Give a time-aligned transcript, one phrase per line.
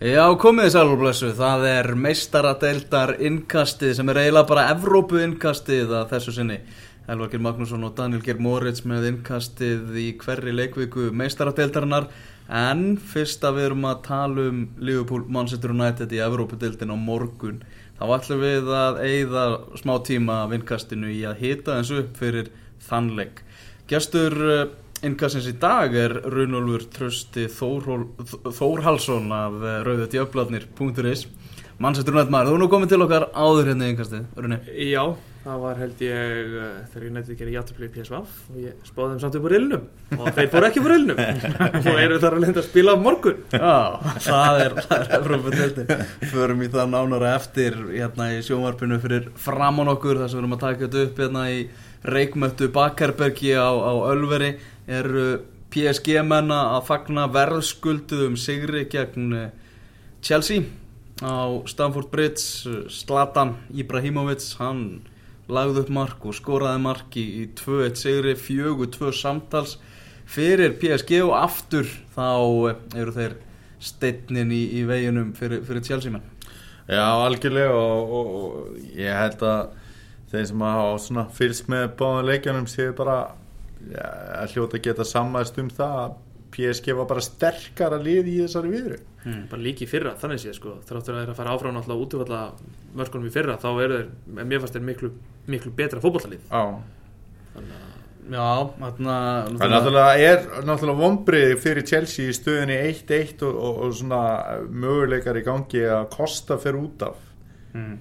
[0.00, 6.14] Já, komið þið sælurblessu, það er meistaradeildar innkastið sem er eiginlega bara Evrópu innkastið að
[6.14, 6.56] þessu sinni.
[7.10, 12.08] Elvarkir Magnússon og Daniel Geir Moritz með innkastið í hverri leikviku meistaradeildarinnar
[12.60, 17.62] en fyrst að við erum að tala um Liverpool Manchester United í Evrópudeildin á morgun
[17.98, 19.44] þá ætlum við að eigða
[19.82, 22.48] smá tíma af innkastinu í að hita þessu fyrir
[22.88, 23.44] þannleik.
[23.90, 24.38] Gestur
[25.00, 31.26] eh, Innkastins í dag er Runolfur Trösti Þórhalsson af eh, rauðutjöfladnir.is
[31.80, 34.56] Mannsættur nætt maður, þú er nú komið til okkar áður hérna í innkasti, Runni.
[34.84, 35.00] Já,
[35.46, 39.14] það var held ég uh, þegar ég nætti að gera í PSV og ég spáði
[39.14, 39.86] þeim samt upp á rillnum
[40.18, 43.40] og þeir fór ekki á rillnum og eru þar að lenda að spila á morgun.
[43.56, 43.78] Já,
[44.26, 45.86] það er, það er Evrópudeldi
[46.34, 50.58] Förum í það nánara eftir hérna í sjónvarpinu fyrir framán okkur þar sem við erum
[50.58, 51.62] að taka þetta upp hérna í
[52.12, 54.52] reikmöttu Bakkarbergi á, á Ölveri
[54.90, 55.26] eru
[55.70, 59.50] PSG menna að fagna verðskulduðum sigri gegn eh,
[60.24, 60.66] Chelsea.
[61.20, 65.02] Á Stamford Bridge Zlatan Ibrahimovic hann
[65.50, 69.76] lagði upp mark og skoraði mark í, í 2-1 sigri, fjögur 2 samtals
[70.30, 72.26] fyrir PSG og aftur þá
[72.70, 73.36] eh, eru þeir
[73.80, 76.26] steinnin í, í veginum fyrir, fyrir Chelsea menn.
[76.90, 79.76] Já, algjörlega og, og, og ég held að
[80.30, 83.20] þeir sem hafa fylgst með báðan leikjanum séu bara
[84.00, 86.18] að hljóta að geta sammæst um það að
[86.50, 89.44] PSG var bara sterkara lið í þessari viðru hmm.
[89.52, 92.40] bara líki fyrra, þannig séð sko þráttur að þeirra fara áfram náttúrulega útvölda
[92.98, 95.12] mörkunum í fyrra, þá er þeir, mér fannst þeir miklu,
[95.50, 97.88] miklu betra fókballalið þannig að
[98.30, 99.14] Já, þarna
[99.48, 104.20] Það er náttúrulega, er náttúrulega vonbrið fyrir Chelsea í stöðinni 1-1 og, og, og svona
[104.70, 107.16] möguleikar í gangi að Kosta fer út af
[107.74, 107.96] mm.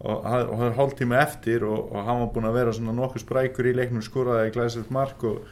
[0.00, 3.24] Og það er hálf tíma eftir og, og hann var búin að vera svona nokkuð
[3.24, 5.42] sprækur í leiknum skóraði í glæsið mark og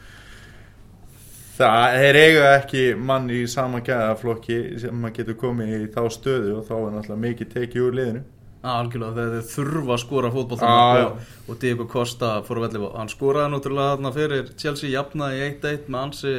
[1.59, 6.57] það er eiga ekki mann í sama gæðaflokki sem maður getur komið í þá stöðu
[6.59, 8.25] og þá er náttúrulega mikið tekið úr liðinu.
[8.69, 12.89] Algjörlega þegar þeir þurfa að skora fótball ah, og, og Diego Costa fór að velja
[12.97, 16.33] hann skoraði náttúrulega þarna fyrir Chelsea jafnaði 1-1 með ansi,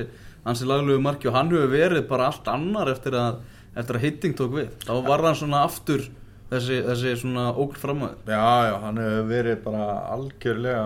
[0.50, 3.40] ansi laglegu marki og hann hefur verið bara allt annar eftir að,
[3.76, 4.74] eftir að hitting tók við.
[4.84, 6.10] Þá var hann svona aftur
[6.50, 10.86] þessi, þessi svona ógur framöð Já, já, hann hefur verið bara algjörlega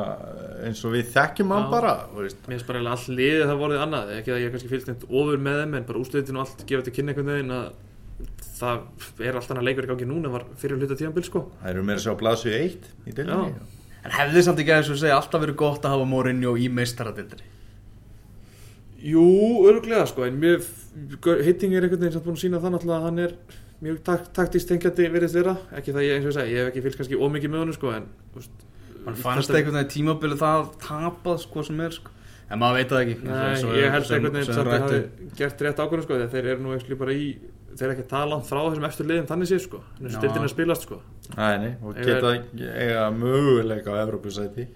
[0.67, 4.11] eins og við þekkjum hann bara Mér finnst bara all liðið það voruð annað.
[4.19, 6.89] Ekki að ég kannski fylgst neitt ofur með þeim en bara úsliðin og allt gefið
[6.89, 7.71] til kynna einhvern veginn að
[8.53, 11.47] það er alltaf leikur í gangi núna var fyrir hluta tíanbíl sko.
[11.63, 13.55] Það eru meira svo að blasu eitt í delinni
[14.03, 17.45] En hefði samt ekki að segja alltaf verið gott að hafa Mourinho í meistaradildri?
[19.03, 19.23] Jú,
[19.67, 20.63] öruglega sko en mér,
[21.43, 23.33] hitting er einhvern veginn sem búin að sína það náttúrulega að hann er
[23.83, 25.55] mjög tak taktist tengjandi veriðst vera.
[25.77, 27.77] Ekki það ég eins og ég segi, ég hef ekki fylgst kannski ómikið með honum
[27.77, 28.05] sko en
[29.03, 32.13] Man fannst einhvern veginn tímabili það tapað sko sem er sko.
[32.53, 33.15] En maður veit það ekki.
[33.27, 34.99] Nei, ég held einhvern veginn sem það hafi
[35.39, 37.25] gert rétt ákvörðu sko þeir eru nú ekki bara í
[37.73, 39.81] þeir er ekki að tala frá þessum eftir liðum þannig séð sko.
[39.97, 40.99] Þannig að stildin er spilast sko.
[41.33, 42.33] Æ, og geta
[42.77, 44.67] eiga möguleika á Evrópusæti.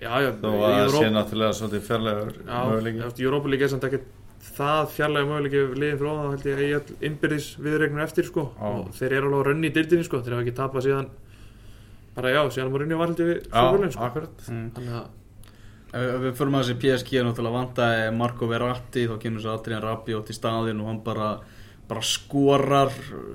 [0.00, 4.00] Þó að það sé náttúrulega svolítið fjarlægur möguleiki
[4.40, 8.46] Það fjarlægur möguleiki liðin frá það held ég að ég er innbyrðis viðregnur eftir sko.
[8.56, 8.68] Á.
[8.68, 10.20] og þeir eru alveg að rönni í dildinni sko.
[10.24, 11.08] Þeir hafa ekki tapað síðan
[12.16, 14.08] bara já, síðan var rönni að varhaldi við fólkvölinn sko.
[14.08, 14.44] akkurat.
[14.48, 14.68] Mm.
[14.90, 15.08] að
[15.90, 20.36] Við fyrir maður þessi PSG náttúrulega vandaði Marco Verratti þá kynur svo Adrian Rabiot í
[20.36, 21.30] staðin og hann bara
[21.90, 22.92] bara skorar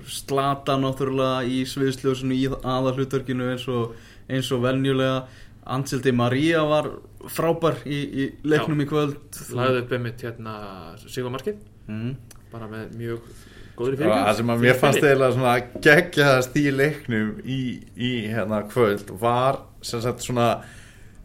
[0.07, 3.97] slata náttúrulega í sviðsljósinu í aðalhutverkinu eins og,
[4.31, 5.25] eins og venjulega
[5.65, 6.91] Anseldi Maria var
[7.31, 9.39] frábær í, í leiknum Já, í kvöld.
[9.57, 10.55] Læðið upp einmitt hérna
[11.01, 11.59] Sigvarmarkið
[11.89, 12.15] mm.
[12.51, 13.29] bara með mjög
[13.75, 15.55] góðri fyrir Það sem að mér fannst eiginlega svona
[15.87, 17.59] gegjaðast í leiknum í,
[17.97, 20.49] í hérna kvöld var sem sagt svona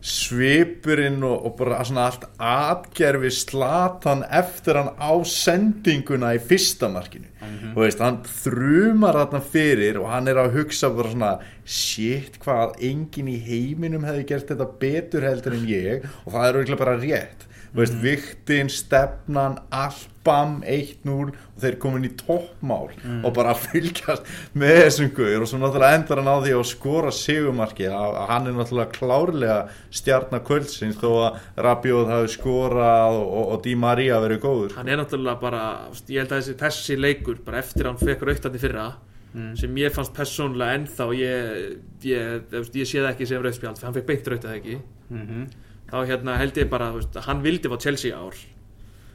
[0.00, 7.28] svipurinn og, og bara svona allt atgerfi slatan eftir hann á sendinguna í fyrsta markinu.
[7.40, 7.76] Mm -hmm.
[7.76, 12.80] og veist, hann þrjumar þarna fyrir og hann er að hugsa bara svona shit hvað
[12.80, 16.04] engin í heiminum hefði gert þetta betur heldur en ég?
[16.26, 18.02] Og það er auðvitað bara rétt veist, mm.
[18.04, 23.22] viktin, stefnan, allt bam, 1-0 og þeir komin í toppmál mm.
[23.24, 24.26] og bara fylgjast
[24.58, 28.50] með þessum guður og svo náttúrulega endar hann á því að skora sigumarki að hann
[28.50, 29.58] er náttúrulega klárlega
[30.00, 35.00] stjarnakvöldsins þó að Rabiot hafi skorað og, og, og Di Maria verið góður hann er
[35.00, 35.62] náttúrulega bara,
[36.04, 38.90] ég held að þessi, þessi leikur bara eftir að hann fekk rauktandi fyrra
[39.32, 39.56] mm.
[39.62, 41.66] sem ég fannst personlega ennþá ég,
[42.04, 45.98] ég, ég, ég sé það ekki sem rauðspjald, hann fekk beint rautað ekki -hmm þá
[46.08, 48.38] hérna, held ég bara veist, hann vildi fá Chelsea ár.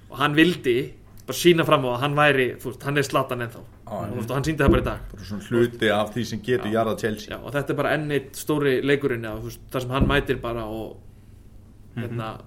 [0.09, 0.77] Og hann vildi
[1.25, 3.63] bara sína fram á að hann væri veist, hann er slatan ennþá.
[3.85, 5.05] Ah, og veist, hann síndi það bara í dag.
[5.13, 7.33] Bara svona hluti af því sem getur jarðað Chelsea.
[7.35, 9.29] Já, og þetta er bara ennitt stóri leikurinn
[9.71, 10.97] þar sem hann mætir bara og
[11.95, 12.43] hérna, mm -hmm.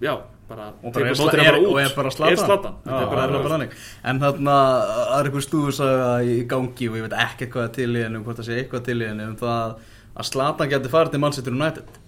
[0.00, 0.14] já
[0.48, 1.66] bara og, bara er, er, hann bara út.
[1.72, 3.76] og er bara slatan, er slatan Já, Þetta er bara það er bara þannig.
[4.10, 4.56] en þarna
[4.98, 8.22] það er eitthvað stúðusaga í gangi og ég veit ekki hvað er til í henni
[8.26, 9.74] hvort það sé eitthvað til í henni um það
[10.12, 12.00] að slatan getur farið til Manchester United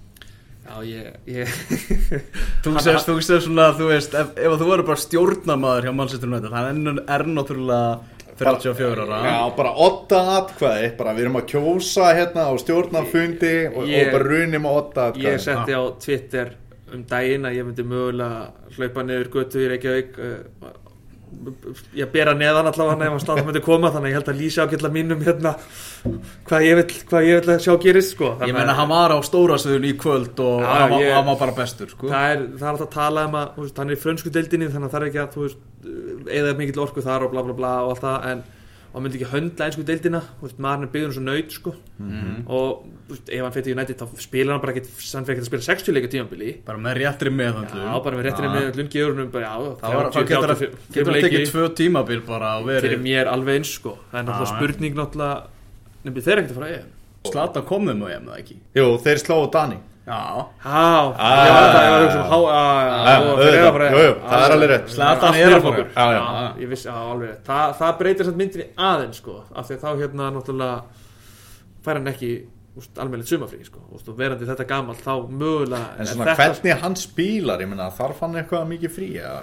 [0.65, 1.51] Já, ég, ég
[2.65, 3.11] þú sést,
[3.45, 8.15] svona þú veist, ef, ef þú verður bara stjórnamaður hjá Manchester United, hann er, náttúrulega
[8.41, 9.19] 34 ára.
[9.29, 14.17] Já, bara åtta atkvæði bara við erum að kjósa hérna á stjórnafundi og, Ég- og
[14.17, 16.55] bara runum á åtta Ég atkvæði setti á Twitter
[16.95, 18.41] um daginn að ég myndi mögulega
[18.75, 20.73] hlaupa niður götu í Reykjavík uh,
[21.99, 24.91] ég bera neðan allavega ef að stáð myndi koma þannig ég held að lýsa ákveðla
[24.95, 25.53] mínum hérna
[26.49, 28.31] hvað ég vil, hvað ég vil að sjá gerist sko.
[28.47, 31.57] ég að hann var á stórasöðun í kvöld og Já, hann, ég- hann var bara
[31.57, 32.09] bestur sko.
[32.13, 34.69] það er, það er alltaf að tala um að veist, hann er í frönsku deildinni
[34.73, 35.63] þannig að það er ekki að þú veist,
[36.41, 38.45] eða mikill orku þar og bla bla bla og allt það en
[38.95, 41.73] og hann myndi ekki höndla einsku deildina þú veist, maður er byggður svo nöyt sko.
[42.47, 45.43] og þú veist, ef hann fyrir United þá spilar hann bara ekki hann fyrir ekki
[45.43, 48.91] að spila 60 leika tímanbili bara með réttri meðhandlu Já, bara með réttinni með öllum
[48.95, 52.21] geðurnum bara, já, það var, 30, það getur að 35 getur að tekið tvö tímabil
[52.29, 53.97] bara og fyrir mér alveg eins sko.
[54.13, 55.35] Það er náttúrulega spurning náttúrulega
[56.05, 56.95] nefnir þeir ekkert að fara að EM?
[57.25, 58.57] Slata komið með ég með ekki?
[58.79, 60.21] Jú, þeir slóðu Dani já,
[64.29, 64.91] það er alveg rétt.
[64.93, 65.71] Zlatan Allt er fara.
[65.71, 65.87] okkur.
[65.95, 66.21] Já, já.
[66.21, 67.43] Já, ég vissi, já, alveg rétt.
[67.47, 70.77] Þa, það breytir samt myndinni aðeins sko af því að þá hérna náttúrulega
[71.85, 72.33] fær hann ekki
[72.75, 73.81] úst, almennilegt sumafrí sko.
[73.95, 78.39] Og verandi þetta gamall þá mögulega En svona þetta, hvernig hann spílar, meina þarf hann
[78.41, 79.35] eitthvað mikið frí ja,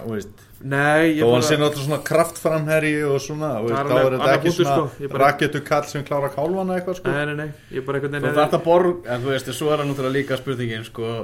[0.62, 4.76] Nei, Þó hann sé náttúrulega svona kraftframherri og svona Það Þá er þetta ekki svona
[4.76, 5.08] sko.
[5.08, 7.14] Bara- rakettu kall sem klára kálvana eitthvað sko.
[7.16, 10.38] Nei, nei, einhvern þú þarft að borg en þú veist, svo er það náttúrulega líka
[10.38, 11.16] spurningin sko,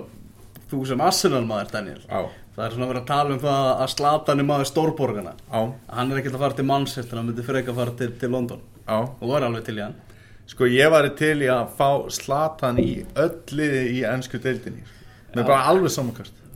[0.72, 2.24] þú sem Arsenal maður Daniel Já,
[2.56, 5.60] það er svona vera að tala um það að slatan er maður stórborgana já,
[5.92, 8.64] hann er ekkert að fara til Manchester, hann myndi freka að fara til, til London.
[8.88, 9.96] Já og þú er alveg til í hann
[10.48, 12.90] Sko ég var til í að fá Slatan í
[13.20, 14.84] öll liði í ennsku deildinni.
[15.36, 15.92] Með bara alveg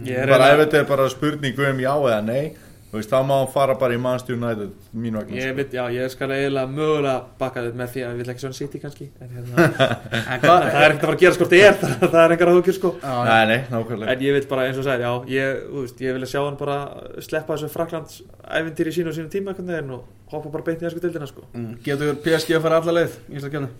[0.08, 2.54] er bara ef þetta er bara spurningu um já eða nei
[2.98, 5.56] veist, þá má hann fara bara í Manchester United mínu vegna Ég, sko.
[5.58, 8.58] veit, já, ég skal eiginlega mögulega baka þið með því að ég vil ekki svona
[8.58, 9.66] City kannski en hérna,
[10.34, 12.34] en hvað það er ekkert að fara að gera sko það er, það, það er
[12.36, 14.12] engar að hugja sko Nei, nei, nákvæmlega.
[14.16, 16.78] En ég vil bara eins og segja, já, ég, veist, ég vil sjá hann bara
[17.24, 18.20] sleppa þessu Fraklands
[18.60, 21.44] ævintýri sínu og sínu tíma og hoppa bara beint í þessu dildina sko.
[21.56, 23.72] Mm, getur PSG að fara alla leið í Íslandskjöfni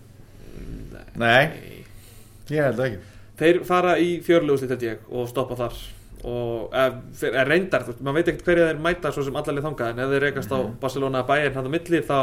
[1.21, 1.49] Nei,
[2.49, 3.01] ég held ekki.
[3.37, 5.77] Þeir fara í fjörluguslit held ég og stoppa þar
[6.23, 9.65] og ef, er reyndar, þú veist, maður veit ekkert hverja þeir mæta svo sem allarlið
[9.67, 12.17] þangað en ef þeir rekast á Barcelona að bæinn hann á milli þá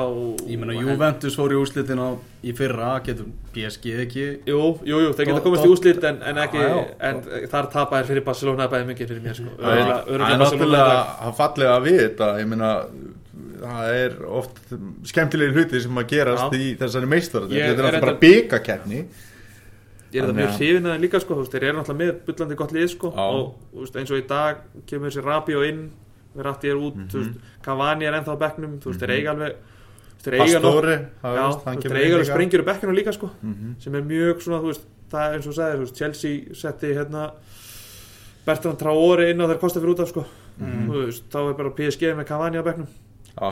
[0.49, 2.09] ég meina Juventus fór í úrslitin á,
[2.41, 4.25] í fyrra getur PSG ekki?
[4.49, 6.83] Jú, jú, jú, þeir geta komast í úslit en, en ekki, Já, já.
[7.11, 9.55] en þar tapa þeir fyrir Barcelona að bæði mikið fyrir mér sko.
[9.61, 12.73] Það er- Barcelona náttúrulega að fallega við þetta ég meina
[13.61, 14.61] það er oft
[15.11, 19.03] skemmtilegi hluti sem að gerast í þessari meistar þetta er náttúrulega bara reyndar- byggakeppni
[20.11, 22.21] Ég er Þannig mjög hrifin að þeim líka sko, þú veist, þeir eru náttúrulega með
[22.27, 23.27] bullandi gott lið sko, Já.
[23.31, 25.83] og þú veist, eins og í dag kemur þessi Rabió inn
[26.35, 29.55] Verratti er út, þú veist, Cavani er ennþá á bekknum þú veist, þeir eiga alveg
[29.55, 29.63] þú
[30.11, 30.61] veist, þeir eiga
[31.23, 33.31] það veist, þeir eiga alveg sprengjur á bekkinu líka sko,
[33.83, 36.55] sem er mjög svona, þú veist, það er eins og þú sagðir, þú veist, Chelsea
[36.65, 37.25] setti hérna
[38.47, 40.27] Bertrand Traore inn á þeir kosta fyrir út af sko,
[40.61, 42.91] þú veist, þá er bara PSG með Cavani á bekknum,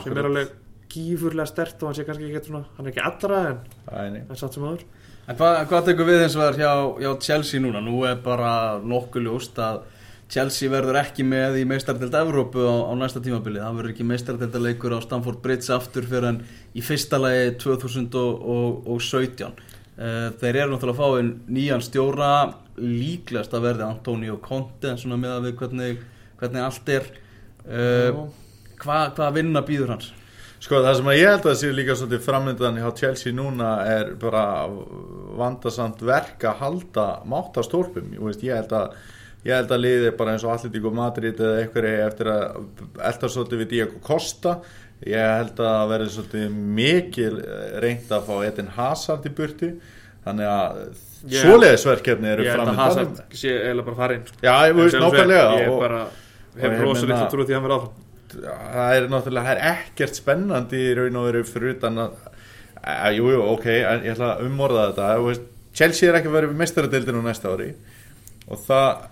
[0.05, 0.55] sem er alveg
[0.93, 4.41] gífurlega stert og hann sé kannski ekki svona, hann er ekki allra en, alveg en
[4.41, 4.85] satt sem aður
[5.29, 7.83] En hvað, hvað tekur við eins og það hjá, hjá Chelsea núna?
[7.85, 9.83] Nú er bara nokkuð ljóst að
[10.33, 13.61] Chelsea verður ekki með í meistardelt Evrópu á, á næsta tímabili.
[13.61, 16.41] Það verður ekki meistardeltaleikur á Stamford Bridge aftur fyrir en
[16.73, 19.53] í fyrsta lagi 2017.
[19.99, 22.33] Uh, þeir eru náttúrulega að fá einn nýjan stjóra,
[22.81, 26.01] líklegast að verði Antonio Conte, svona með að við hvernig,
[26.41, 27.05] hvernig allt er.
[28.79, 30.09] Hvað, hvað vinna býður hans?
[30.59, 34.09] Sko það sem að ég held að sé líka svolítið framöndan hjá Chelsea núna er
[34.19, 34.43] bara
[35.39, 38.97] vandasamt verk að halda máttastólpum, ég, held að
[39.47, 42.59] ég held að liði bara eins og Atletico Madrid eða einhverju eftir að
[43.11, 44.57] elda svolítið við Diego Costa.
[45.07, 47.37] Ég held að verði svolítið mikil
[47.85, 49.71] reynd að fá Edin Hazard í burtu.
[50.27, 50.81] Þannig að
[51.29, 54.27] Ég- svoleiðisverkefni eru ég held að framöndan Hazard sé eiginlega bara farinn.
[54.43, 57.55] Já, ég veist nákvæmlega ég og- bara og hef ég rosa meina- litlu trú því
[57.55, 58.05] að hann verða áfram
[58.43, 62.17] það er náttúrulega það er ekkert spennandi í raun og veru fyrir utan að
[62.89, 65.07] að, jú, ok, ég ætla að umorða þetta.
[65.27, 67.73] Veist, Chelsea er ekki vera við mestaradeildinu næsta ári
[68.49, 69.07] og það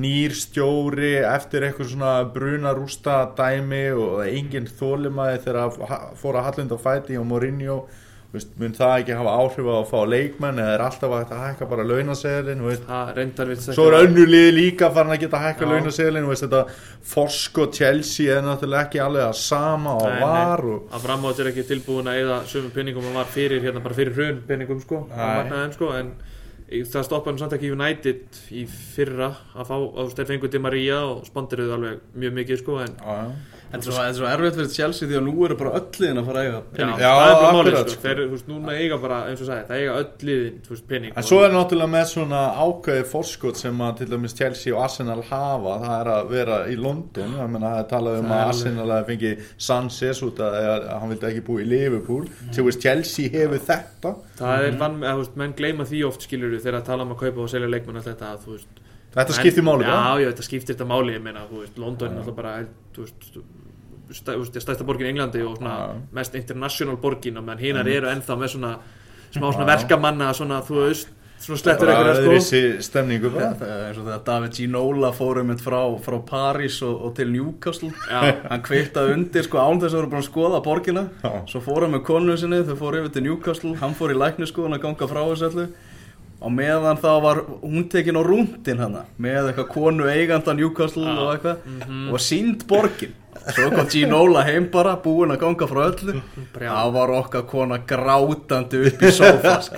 [0.00, 6.38] nýr stjóri eftir eitthvað svona bruna rústa dæmi og enginn þólimaði þegar að ha- fór
[6.38, 7.78] að hallunda fæti og Mourinho
[8.34, 11.68] veist, mun það ekki hafa áhrif á að fá leikmenn eða er alltaf að hækka
[11.70, 11.86] bara
[13.50, 15.70] við Svo er önnur liði líka farin að geta hækka Já.
[15.72, 16.62] launaseglinu, veist þetta
[17.12, 21.52] Forsk og Chelsea er náttúrulega ekki alveg að sama og var og að framhátt er
[21.52, 25.04] ekki tilbúin að eða sömu penningum og var fyrir hérna bara fyrir hrun penningum sko,
[25.10, 25.64] Nei.
[25.74, 26.14] sko en
[26.70, 30.50] það stoppaði hann samt ekki United í fyrra að fá, að þú veist, þeir fengu
[30.52, 33.16] Di Maria og spondiruðu alveg mjög mikið sko en já.
[33.70, 36.18] Þetta er svo, er svo erfitt fyrir Chelsea því að nú eru bara öll liðin
[36.18, 37.02] að fara að eiga já, pening.
[37.04, 37.92] Já, það er bara málið sko.
[37.92, 38.02] sko.
[38.02, 40.86] þeir, þú veist, núna eiga bara, eins og sagði, það eiga öll liðin, þú veist,
[40.90, 44.82] pening En svo er náttúrulega með svona ákveði forskot sem að til dæmis Chelsea og
[44.88, 48.40] Arsenal hafa, það er að vera í London, ég meina það er talað um Það
[48.40, 49.32] að Arsenal að fengi
[49.70, 54.14] Sanchez út að, að hann vildi ekki búi í Liverpool, til veist Chelsea hefur þetta,
[54.42, 57.14] það er vann, að, þú veist, menn gleyma því oft skilur þegar að tala um
[57.14, 58.80] að kaupa og selja leikmenn allt þetta, þú veist
[59.14, 60.20] þetta skiptir máli já, bara.
[60.22, 62.54] já, þetta skiptir þetta máli, ég meina, þú veist, London er náttúrulega bara,
[62.94, 63.40] þú veist
[64.12, 65.94] stæ, þú veist, stærsta borgin í Englandi og svona Já.
[66.18, 68.74] mest international borgin og menn hinar eru ennþá með svona
[69.30, 69.70] smá svona Já.
[69.76, 71.08] verkamanna svona, þú veist,
[71.40, 73.52] svona slettur Bara einhverja sko öðruvísi stemningu bara.
[73.56, 77.30] Það er eins og þegar David Ginola fór um frá, frá París og, og til
[77.32, 78.34] Newcastle Já.
[78.50, 81.32] hann kvittaði undir sko án þess að voru búin að skoða borgina Já.
[81.48, 84.76] svo fór hann með konu sinni, þau fór yfir til Newcastle hann fór í lækniskoðun
[84.76, 85.68] að ganga frá þessu öllu
[86.40, 91.18] og meðan þá var hún tekin á rúndin hana með eitthvað konu eiganda Newcastle Já.
[91.18, 92.12] og eitthvað Mhm.
[92.12, 93.12] og sínd borgin
[93.54, 96.20] svo kom Ginola heim bara búin að ganga frá öllu
[96.54, 99.76] það var okkar kona grátandi upp í sofa sko.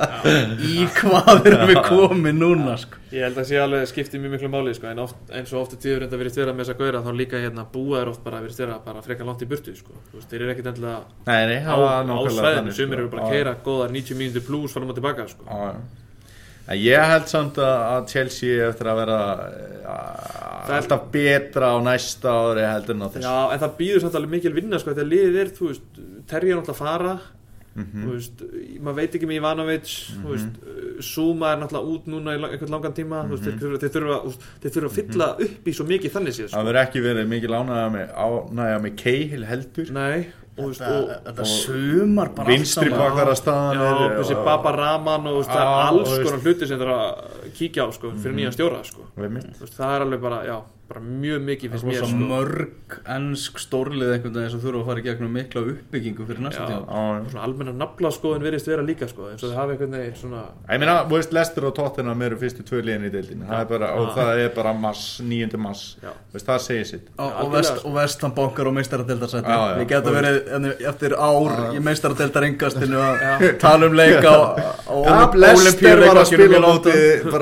[0.62, 2.96] í hvað erum við komið núna sko.
[3.12, 5.76] Ég held að sé alveg skipti mjög miklu máli sko, en oft, eins og ofta
[5.76, 8.40] tíður enda verið vera með þess að gauðra þá líka hérna búa er oft bara
[8.40, 9.92] verið vera bara frekar langt í burtu sko.
[10.30, 13.02] Þeir eru ekkit endilega Nei, nei, á, það á þannig, sumir sko.
[13.02, 15.44] eru bara að keira góðar 90 mínútur plus fara maður tilbaka sko.
[16.68, 19.18] En ég held samt að Chelsea eftir að vera
[19.82, 23.22] Það er- alltaf betra á næsta ári heldur en á þessu.
[23.26, 26.50] Já, en það býður samt alveg mikil vinna sko, þegar liðið er, þú veist, Terri
[26.52, 27.14] er náttúrulega að fara
[27.74, 28.04] Mhm.
[28.04, 28.42] þú veist,
[28.84, 29.88] maður veit ekki með Ivanovic
[30.22, 33.58] þú veist, Zuma er náttúrulega út núna í lang- einhvern langan tíma, þú veist, þeir
[33.58, 36.64] þurfa- þeir þurfa þeir þurfa að fylla upp í svo mikið þannig séð, Það sko.
[36.68, 39.90] verður ekki verið mikil ánægja með, með Cahill heldur.
[39.90, 40.26] Nei,
[40.56, 42.98] þetta, og þetta sumar bara Vinstri saman.
[43.00, 47.86] bakara staðan Já, þessi Baba Raman og alls konar hluti sem það er að kíkja
[47.86, 49.08] á sko, fyrir nýja stjóra sko.
[49.16, 50.56] Veist, það er alveg bara, já,
[50.92, 52.16] bara mjög mikið finnst Það mér svo sko.
[52.28, 56.66] mörg ennsk stórlið einhvern veginn sem þurfa að fara í gegnum mikla uppbyggingu fyrir næsta
[56.68, 57.44] tíma.
[57.46, 60.96] Almenna naflaskoðun verðist vera líka sko, eins og þau hafa einhvern veginn svona Ég meina,
[61.08, 64.10] þú veist, Lester og Tottenham eru fyrstu tvö liðin í deildinu það er bara, og
[64.18, 65.96] það er bara mass, níundi mass
[66.34, 67.08] veist, það segir sitt.
[67.16, 67.88] Og, Já, og, vest, algjörlega.
[67.88, 68.76] og vestan bankar og
[69.72, 69.78] já.
[69.80, 74.40] við getum Og- verið eftir ár í meistaradeildaringastinu að tala um leika á,
[74.92, 74.94] á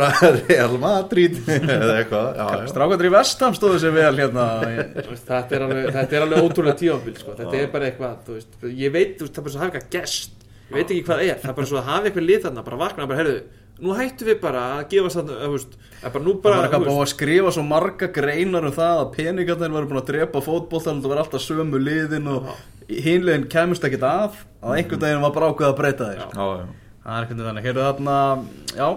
[0.01, 3.07] Að bara Real Madrid eða eitthvað.
[3.07, 4.49] Í vestam stóðu sér vel hérna.
[5.11, 7.37] Þetta er alveg, þetta er alveg ótrúlega tíðanbíl sko.
[7.39, 9.81] þetta er bara eitthvað, þú veist ég veit, veist, það er bara svo að hafa
[9.81, 10.37] eitthvað gest.
[10.71, 12.65] Ég veit ekki hvað það er, það er bara svo að hafa eitthvað lið þarna
[12.69, 13.39] bara vakna, bara, heyrðu,
[13.81, 16.61] nú hættum við bara að gefa þarna, þú veist, það er bara nú Það bara
[16.61, 20.43] var eitthvað að skrifa svo marga greinar um það að peningarnir varu búin að drepa
[20.47, 22.53] fótboltan og það var alltaf sömu liðin og
[22.91, 26.11] hinliðin kæmust ekkit af að einhvern veginn var bara ákveð að breyta.
[26.21, 26.69] Já, já.
[27.01, 28.17] Það er ekkert þannig, heyrðu þarna,
[28.77, 28.89] já,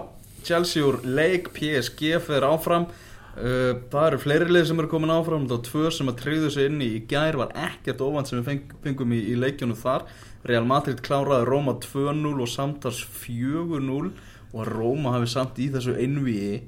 [0.44, 5.48] Chelsea úr leik, PSG fyrir áfram, uh, það eru fleiri lið sem eru komin áfram,
[5.48, 8.40] það var tvö sem að tryggðu sig inn í í gær, var ekkert óvænt sem
[8.40, 10.06] við feng, fengum í, í leikjunum þar,
[10.44, 14.12] Real Madrid kláraði Róma 2-0 og samtals 4-0
[14.54, 16.60] og að Róma hafi samt í þessu einvíi,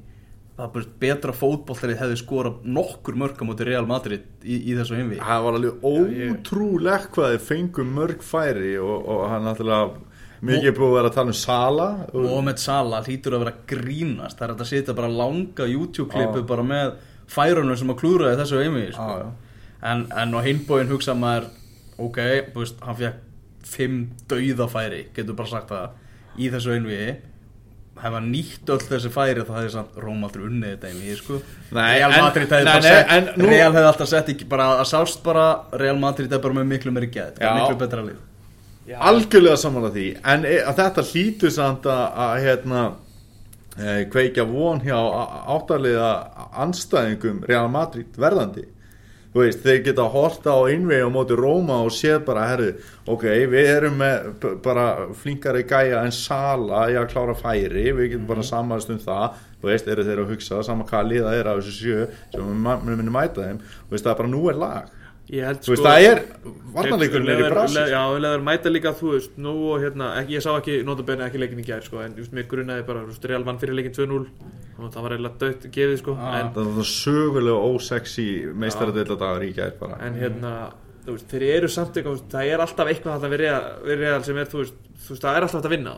[0.57, 4.97] það bara betra fótbolltarið hefði skorað nokkur mörg á móti Real Madrid í, í þessu
[4.97, 5.21] einvíi.
[5.21, 10.06] Það var alveg ótrúlegt hvað þið fengum mörg færi og, og hann náttúrulega
[10.45, 14.49] mikið búið að vera að tala um Sala Mohamed Salah hlýtur að vera grínast það
[14.49, 16.49] er að setja bara langa YouTube-klippu Já.
[16.51, 16.97] bara með
[17.33, 19.15] færunum sem að klúraði þessu einvið sko.
[19.21, 19.31] Já.
[19.93, 21.49] en, en á hinbóin hugsa maður
[21.97, 22.21] ok,
[22.53, 23.23] þú veist, hann fekk
[23.67, 23.97] fimm
[24.31, 27.17] dauðafæri, getur bara sagt það í þessu einviði
[27.97, 31.39] hefða nýtt öll þessi færi það hefði samt Róm aldrei unnið þetta einvið sko.
[31.73, 35.47] Nei, Real Madrid hefði bara sett Real hefði alltaf sett bara að sást bara
[35.81, 37.31] Real Madrid er bara með miklu meiri Já.
[37.57, 38.21] miklu betra lið
[38.95, 40.07] algjörlega samanlega því.
[40.35, 42.85] En e, að þetta hlýtur samt að, að hérna
[43.75, 44.97] e, kveikja von hjá
[45.57, 46.15] áttaliða
[46.67, 48.67] anstæðingum Real Madrid verðandi.
[49.37, 52.71] Þú veist, þeir geta horta á einvegi á móti Róma og séð bara, herru
[53.05, 58.31] ok, við erum með bara flinkari gæja en Sala í að klára færi, við getum
[58.31, 59.43] bara samanst um það.
[59.61, 62.95] Þú veist, eru þeir að hugsa sama hvað liða er af þessu sjö sem við
[62.95, 64.95] myndum mæta þeim, þú veist, það er bara nú er lag
[65.43, 66.21] held þú veist, það er
[66.77, 70.37] varnarleikurinn er í brasi le- Já, leður mæta líka, þú veist, nú og hérna ekki,
[70.37, 73.11] ég sá ekki, notabenni ekki leikin í gær sko, en just, mér grunnaði bara, þú
[73.11, 74.29] veist, Real vann fyrir leikin 2-0
[74.79, 76.39] og það var eiginlega dött gefið sko, Ah.
[76.41, 80.53] en, það var sögulega ósexy meistaradeildadagur í gær bara en hérna
[81.07, 84.45] þú veist, þeir eru samt eitthvað, það er alltaf eitthvað þarna við Real, sem er,
[84.47, 84.75] þú veist,
[85.23, 85.97] það er alltaf hægt að vinna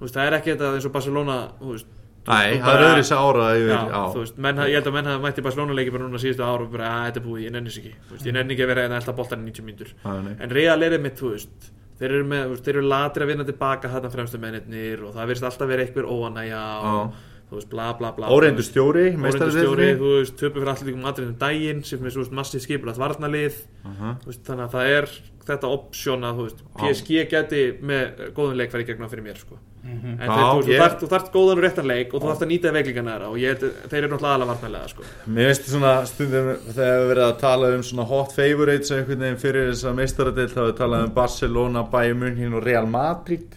[0.06, 1.86] veist, það er ekki þetta eins og Barcelona, þú veist
[2.30, 5.10] Nei, það er öðru sér ára yfir, Já, já, veist, menn, ég held að menn
[5.10, 7.54] hafa mætti Barcelona leiki bara núna síðustu ára og bara, að þetta er búið, ég
[7.56, 7.92] nenni þess ekki.
[8.12, 9.92] Veist, ég nenni ekki að vera einn elda boltan í 90 mínútur.
[10.04, 10.14] Já,
[10.46, 11.70] en Real er einmitt, þú veist
[12.00, 15.48] þeir eru, með, þeir eru latri að vinna tilbaka þarna fremstu mennirnir og það verðist
[15.50, 17.18] alltaf verið einhver óanæja og
[17.50, 19.66] þú veist, bla bla bla Óreindur stjóri, meistaradeildinni.
[19.66, 23.00] stjóri, þú veist, töpu fyrir allir líkum aðriðin daginn sem er svo veist, massið skipulagt
[23.02, 25.10] varnalið þú veist, þannig að það er
[25.50, 26.42] þetta option að
[26.78, 29.58] PSG geti með góðun leik farið gegnum fyrir mér sko.
[29.80, 32.28] En Já, þeir, þú, veist, ég- þú, þarft, þú góðan og réttan leik og þú
[32.30, 35.06] þarft að nýta veiklingarna þeirra og ég, held að þeir eru náttúrulega aðalega varnarlega sko.
[35.36, 39.40] Mér finnst svona stundum þegar við verið að tala um svona hot favorites einhvern veginn
[39.40, 43.56] fyrir þessa meistaradeild þá við talað um Barcelona, Bayern München og Real Madrid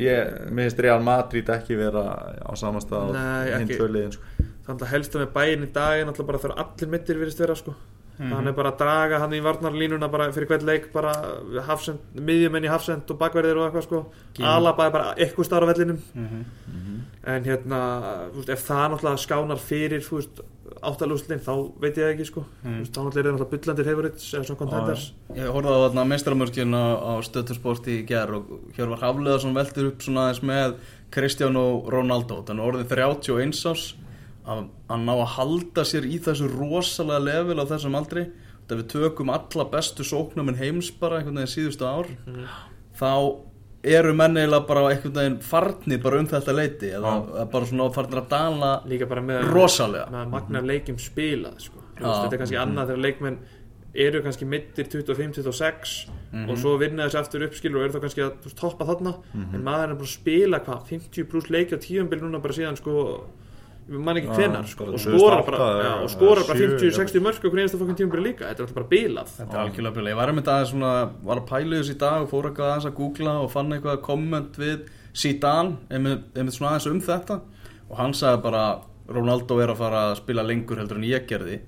[0.00, 2.04] ég, mér finnst Real Madrid ekki vera
[2.46, 3.78] á samastað Nei, hinn ekki.
[3.80, 4.46] tvöliðin sko.
[4.68, 7.56] þannig að helst með bæinn í dag er náttúrulega bara þegar allir mittir virðist vera
[7.58, 7.74] sko.
[8.20, 8.32] Mhm.
[8.36, 11.12] hann er bara að draga hann í varnarlínuna bara fyrir hvern leik bara
[11.64, 14.00] hafsend, miðjumenn í hafsend og bakverðir og eitthvað sko.
[14.44, 16.00] Alaba er bara eitthvað starf á vellinum
[17.24, 17.80] en hérna
[18.32, 20.04] þú veist, ef það náttúrulega skánar fyrir
[20.80, 22.44] áttalúslinn þá veit ég ekki sko.
[22.64, 22.76] mm.
[22.80, 26.04] veist, þá náttúrulega er það náttúrulega bullandi favorites eða svona contenders Ég horfði á þarna
[26.12, 30.76] meistaramörkin á, á stöðtursport í ger og hér var Hafleðarsson veldur upp svona aðeins með
[31.10, 33.84] Cristiano Ronaldo þannig orðið 31 ás
[34.50, 38.26] að, að ná að halda sér í þessu rosalega level á þessum aldri.
[38.66, 42.10] Þegar við tökum alla bestu sóknuminn heims bara einhvern veginn síðustu ár
[43.00, 43.12] þá
[43.90, 47.46] eru menn eiginlega bara einhvern veginn farnir bara um þetta leiti eða Já.
[47.54, 49.48] bara svona farnir að dala líka bara með
[50.12, 51.82] með magna leikjum spilað sko.
[51.96, 52.06] Þú Já.
[52.06, 53.40] veist, þetta er kannski annað þegar leikmenn
[54.06, 55.94] eru kannski mittir 25-26
[56.46, 59.16] og svo vinna þessi aftur uppskilur og eru þá kannski að toppa þarna.
[59.34, 62.78] En maður er bara að spila hvað 50 pluss leiki á tíumbil núna bara síðan
[62.78, 62.94] sko
[63.90, 67.24] ég man ekki hvenar sko, og skora 2008 bara, eða og skora bara sjö, 50-60
[67.26, 69.32] mörg og hvernig fokkin tíumbil líka, þetta er alltaf bara bilað.
[69.38, 70.12] Þetta er algjörlega byrja.
[70.12, 70.92] Ég var einmitt aðeins svona,
[71.26, 73.74] var að pæla í þessu í dag og fór eitthvað aðeins að googla og fann
[73.74, 77.40] eitthvað komment við Zidane, einmitt, einmitt svona aðeins um þetta.
[77.90, 78.64] Og hann sagði bara
[79.10, 81.58] Ronaldo er að fara að spila lengur heldur en ég gerði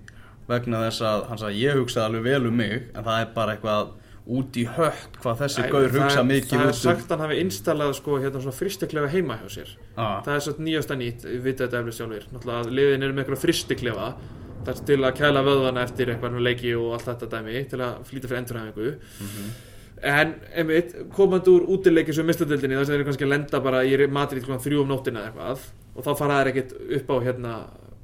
[0.50, 3.56] vegna þess að hann sagði ég hugsaði alveg vel um mig en það er bara
[3.56, 7.24] eitthvað út í hött hvað þessi gaur hugsa mikið það er um sagt að hann
[7.26, 9.72] hafi installað sko, hérna, svona fristiklefa heima hjá sér.
[9.96, 10.20] Ah.
[10.22, 13.24] það er svo nýjasta nýtt, við veitum þetta eflir sjálfur náttúrulega að liðin eru með
[13.24, 14.12] eitthvað fristiklefa
[14.62, 17.82] það er til að kæla vöðvana eftir eitthvað með leiki og allt þetta dæmi til
[17.82, 18.92] að flýta fyrir endurhæfingu.
[20.12, 23.84] En einmitt, komandi úr útileiki sem mistadöldinni þar sem þeir eru kannski að lenda bara
[23.86, 27.52] í Madrid klokkan þrjú um nóttina eitthvað og þá fara þær ekkert upp á hérna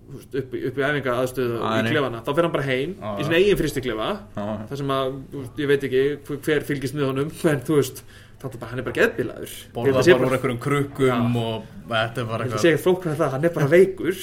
[0.08, 3.10] upp, í- upp í æfinga aðstöðu Æ, í klefana, þá fer hann bara heim Já,
[3.20, 4.46] í sinna eigin fristiklefa Já.
[4.70, 5.18] þar sem að,
[5.60, 6.02] ég veit ekki
[6.48, 8.02] hver fylgist með honum en þú veist,
[8.44, 9.52] er bara, hann er bara geðbilaður.
[9.74, 13.44] Borða bara úr einhverjum krukkum og þetta er bara eitthvað sé ekki flóknar það, hann
[13.48, 14.14] er bara veikur.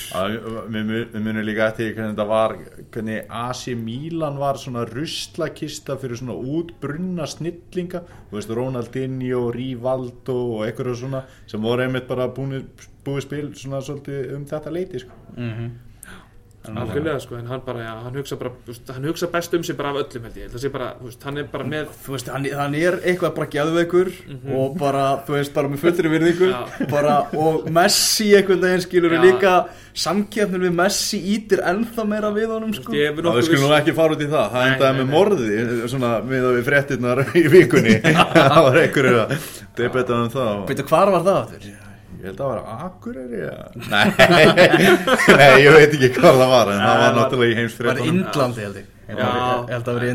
[0.75, 2.55] Við mu- við munum líka eftir hvernig þetta var
[2.95, 8.03] hvernig AC Milan var svona ruslakista fyrir svona útbrunna snillinga.
[8.31, 12.63] Þú veist Ronaldinho, Rivaldo og einhverju svona sem voru einmitt bara búið,
[13.05, 15.11] búið spil svona svolítið um þetta leiti sko.
[15.35, 15.71] Mhm.
[16.73, 18.51] Algjörlega sko, en hann bara, já, hann hugsa bara
[18.95, 20.49] hann hugsa best um sig bara af öllum held ég.
[20.53, 23.35] Það sé bara, þú veist, hann er bara með þú veist, hann, hann er eitthvað
[23.37, 24.11] bara geðveikur
[24.55, 26.51] og bara, þú veist, bara með fullri virðingu.
[26.91, 29.21] Bara, og Messi einhvern veginn skilur Já.
[29.25, 29.55] líka
[29.95, 32.97] samkeppnir við Messi ítir ennþá meira við honum þú sko.
[32.97, 34.51] er Já, við skulum ekki fara út í það.
[34.55, 37.97] Það endaði með morði svona við við fréttinnar í vikunni.
[38.35, 41.84] Það var einhverju að um það og- Veitu, hvar var það aftur?
[42.25, 44.05] Ég held að það var Akureyri eða- Nei,
[45.39, 47.57] nei, ég veit ekki hvað það var en það var náttúrulega í
[47.91, 48.87] Það var Indlandi held ég.
[49.05, 50.11] Ég held að- það var í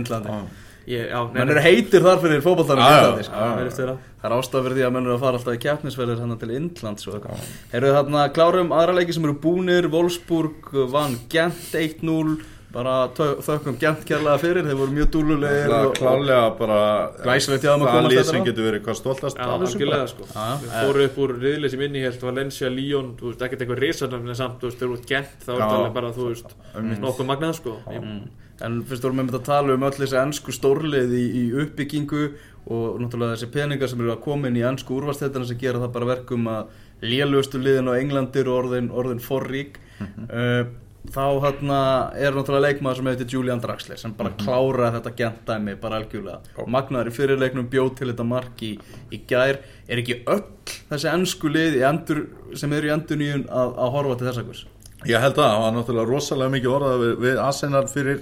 [1.31, 3.37] Menn nei, eru heitir þar fyrir fótballtarum í Indlandi sko.
[3.45, 3.95] það verðist vera.
[4.21, 6.51] Það er ástæða fyrir því að menn eru að fara alltaf í keppnisverðir hann til
[6.57, 7.45] Indlands og eitthvað
[7.79, 12.35] Eru þarna klárum aðra leiki sem eru búnir Wolfsburg vann Gent 1-0
[12.71, 16.81] bara þökkum Gent kærlega fyrir þeir voru mjög dúlulegir Það og- klálega bara
[17.25, 18.47] Glæsilegt þeim að Það komast þetta sem á.
[18.49, 20.29] getur verið hvað stoltast algjörlega sko.
[20.31, 20.85] Við já.
[20.85, 24.39] fóru upp úr riðli sem inni helt Valencia, Lyon, þú veist, ekkert einhver risanöfn en
[24.39, 26.55] samt, þú veist, þú ert gent þá er þetta alveg bara, þú veist,
[27.01, 27.77] nokkuð magnað sko.
[27.91, 28.23] Mm.
[28.61, 32.35] En fyrst vorum við með að tala um öll þessi ennsku stórlið í, í uppbyggingu
[32.69, 35.93] og náttúrulega þessi peningar sem eru að koma inn í ennsku úrvastættina sem gera það
[35.95, 36.67] bara verkum að
[37.01, 39.81] lélustu liðin á Englandir og orðin, orðin forrík.
[40.29, 40.69] Uh,
[41.09, 41.79] þá hérna
[42.21, 46.67] er náttúrulega leikmaður sem heitir Julian Draxler sem bara kláraði þetta gentdæmi bara algjörlega.
[46.69, 48.75] Magnaður í fyrirleiknum bjóð til þetta mark í,
[49.11, 49.63] í gær.
[49.89, 50.45] Er ekki öll
[50.91, 52.27] þessi ennsku lið endur,
[52.59, 54.67] sem eru í endurníun að, að horfa til þess að hvers
[55.09, 58.19] Ég held að það var náttúrulega rosalega mikið orðað við, við Arsenal fyrir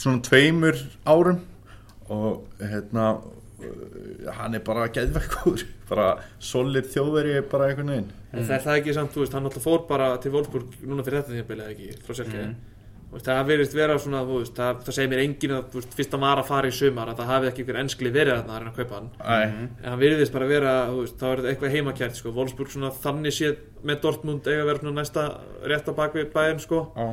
[0.00, 1.42] svona tveimur árum.
[2.06, 3.08] Og hérna
[4.36, 5.64] hann er bara geðveikur.
[5.90, 6.06] Bara
[6.42, 8.06] solid þjóðveri bara einhvern veginn.
[8.34, 11.04] En það er það ekki samt, þú veist, hann alltaf fór bara til Wolfsburg núna
[11.06, 13.20] fyrir þetta eða ekki, frá Selke Mm.
[13.22, 16.16] það verðist vera svona, þú veist, það, það segir mér enginn að, þú veist, fyrst
[16.16, 18.72] hann var að fara í sumar að það hafi ekki ykkur ennskli verið að reyna
[18.72, 19.06] að kaupa hann.
[19.22, 22.74] Æ, en hann virðist bara vera, þú veist, þá er þetta eitthvað heimakært, sko, Wolfsburg
[22.74, 25.24] svona þannig séð með Dortmund eiga að vera svona næsta
[25.70, 26.82] rétt á bakvið bæinn, sko.
[26.98, 27.04] Á,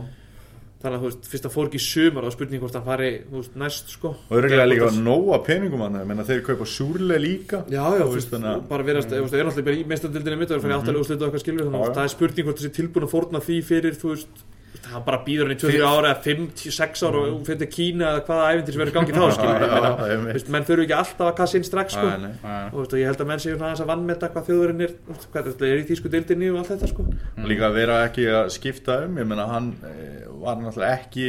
[0.84, 3.10] þannig að þú veist, fyrst að fór ekki í sumar og spurning hvort hann fari
[3.24, 4.14] þú veist, næst sko.
[4.30, 8.04] Og örgulega líka að- nóga peningum hann Ég meina þeir kaupa súrlega líka Já, já,
[8.04, 9.34] Þú þú veist, veist, þannig að- bara verðast, mm.
[9.34, 11.46] er náttúrulega bara í meistardildinni mitt og er að fara í áttalega úrslit og eitthvað
[11.46, 14.44] skilur þannig að það er spurning hvort þessi tilbúin að fórna því fyrir, þú veist,
[14.84, 18.24] það bara býður hann í 2-3 ára eða 5-6 ára og hún fyrir Kína eða
[18.28, 21.38] hvaða æfintir sem verður í gangi þá skilur þú veist, menn þurfu ekki alltaf að
[21.40, 22.08] kassa inn strax sko.
[22.10, 25.14] Og þú veist, og ég held að menn séu að vannmeta hvað þjóðurinn er, þú
[25.14, 27.08] veist, hvað er í tísku dildinni og allt þetta sko.
[27.38, 31.28] Og líka að vera ekki að skipta um ég meina hann eh, var náttúrulega ekki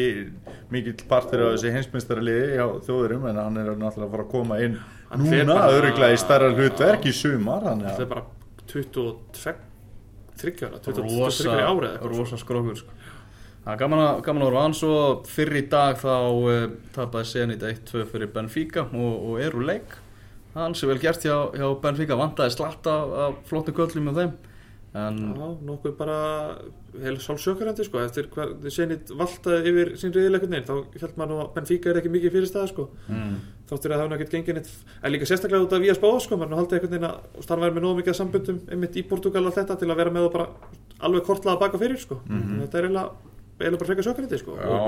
[0.74, 4.60] mikill partur af þessi heimsmyndstaraliði hjá þjóðurum en hann er náttúrulega að fara að koma
[4.64, 4.78] inn
[5.14, 8.24] Hann núna öruglega í starra hlutverk í sumar að er bara
[8.72, 9.54] 22
[10.40, 12.22] þryggjára, 23 rosa, ára eða eitthvað sko.
[12.22, 12.94] rosa skrókur sko.
[13.64, 14.96] Það er gaman að, gaman að horfa á hann svo
[15.30, 16.64] fyrir í dag þá uh,
[16.96, 19.94] tapaði Zenit 1-2 fyrir Benfica og, og er úr leik
[20.54, 24.34] hann sem vel gert hjá, hjá Benfica vantaði slatt af, af flottu köllum með þeim
[24.94, 26.18] en Já, nokkuð bara
[27.02, 31.50] heil sálsjökarandi sko, eftir hvað senit valtaði yfir sín reyðileikundin þá held maður nú að
[31.56, 32.86] Benfica er ekki mikið fyrir stað sko.
[33.08, 33.34] Mm,
[33.70, 36.38] þáttur að það hefði ekkert gengið neitt en líka sérstaklega út af Vías Bóð sko,
[36.40, 39.78] maður haldið einhvern veginn að starfa með nógu mikið sambundum einmitt í Portugal og þetta
[39.80, 40.48] til að vera með og bara
[41.04, 42.20] alveg kortlaða baka fyrir sko.
[42.28, 44.56] Þetta er eiginlega eiginlega bara frekar sjökarandi sko.
[44.58, 44.78] Já,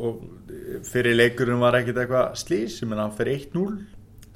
[0.00, 3.76] og fyrir leikurinn var ekkit eitthvað slís ég meina hann fyrir 1-0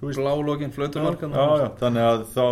[0.00, 1.34] þú veist blálógin, flautumarkan
[1.80, 2.44] þannig að þá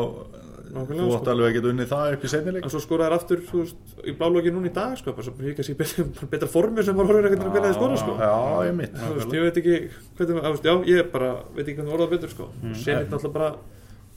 [0.68, 1.32] Nákvæmlega, þú átt sko.
[1.32, 4.52] alveg að geta unnið það upp í setnileik en svo skoraði aftur veist, í blálóki
[4.52, 7.44] núna í dag sko, bara svo ég kannski betra, betra formir sem var horfður ekkert
[7.46, 8.34] hvernig þið skora sko já,
[8.68, 9.76] ég mitt Þú veist, ég veit ekki
[10.18, 12.48] hvernig, að, veist, já, ég bara veit ekki hvernig orðað betur sko.
[12.60, 12.78] mm.
[12.82, 13.50] senit náttúrulega bara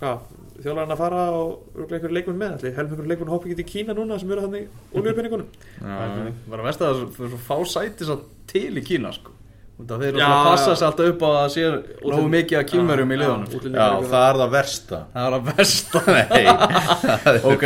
[0.01, 0.29] hvað,
[0.61, 3.69] þjóðlarinn að fara og örugglega einhverjum leikmenn með allir, helm einhverjum leikmenn hoppa ekki til
[3.71, 4.63] Kína núna sem eru hann í
[4.97, 8.17] olíupenningunum var að versta að það er svo fá sæti svo
[8.49, 9.37] til í Kína sko
[9.81, 11.63] Af Þeir eru að passa sig alltaf upp á að sé
[12.11, 13.47] nógu mikið að kýmverjum í liðunum.
[13.73, 14.99] já, það er það versta.
[15.15, 15.99] Það er að versta.
[17.51, 17.65] Ok,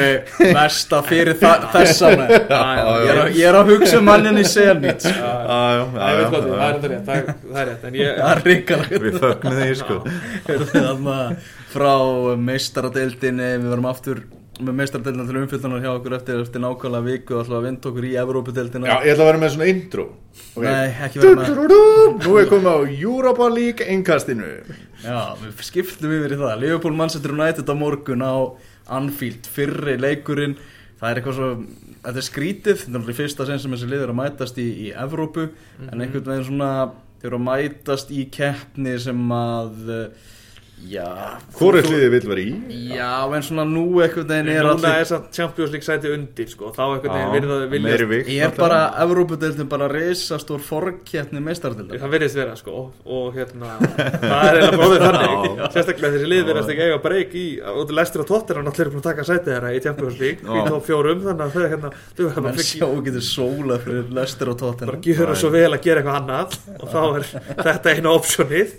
[0.56, 2.32] versta fyrir þa þessa menn.
[2.36, 2.62] Já,
[3.06, 5.06] Ég er, að, ég er að hugsa um mannin í Zenit.
[5.06, 8.86] Já, já, Það er það rétt, það er- það rétt en ég, Það er ríkala
[9.06, 9.95] við fögnum því sko.
[11.75, 11.93] Frá
[12.39, 14.21] meistaradeildinni Við verum aftur
[14.60, 18.08] með meistaradeildina til umfyllunar hjá okkur eftir, eftir nákvæmlega viku og ætlum að vinda okkur
[18.08, 18.89] í Evrópudeildina.
[18.91, 20.06] Já, ég ætla að vera með svona intro.
[20.56, 20.68] Okay.
[20.70, 21.74] Nei, ekki vera með
[22.26, 24.48] Nú er komið á Europa League einkastinu
[25.04, 26.56] Já, við skiptum yfir í það.
[26.63, 28.36] Liverpool Manchester United á morgun á
[28.96, 30.58] Anfield, fyrri leikurinn
[31.00, 31.50] Það er eitthvað svo,
[32.06, 32.78] þetta er skrítið.
[32.86, 35.50] Þetta er í fyrsta sen sem þessi lið eru að mætast í, í Evrópu.
[35.89, 36.70] En einhvern veginn svona,
[37.20, 40.32] þeir eru að mætast í keppni sem að uh,
[40.86, 41.40] Já.
[41.56, 42.52] Hvor er hliðið vill vera í?
[42.92, 46.50] Já, en svona nú einhvern veginn er núna allir er samt Champions League sæti undir
[46.52, 51.42] sko, þá einhvern veginn verið það meiri vilja vikt Er bara Evrópudeildin bara risastór forkeppni
[51.46, 52.02] meistaradeildar.
[52.04, 52.74] Það verðist vera sko
[53.06, 55.64] og hérna, það er eiginlega bróðið þannig.
[55.78, 58.94] Sérstaklega þessi lið verðast ekki eiga breyk í og lestir á tóttir og náttúrulega er
[58.94, 61.90] búin að taka sæti þeirra í Champions League í top fjórum þannig að þau hérna,
[62.20, 65.00] verða Menn bara sjá getur sóla fyrir Lester og bara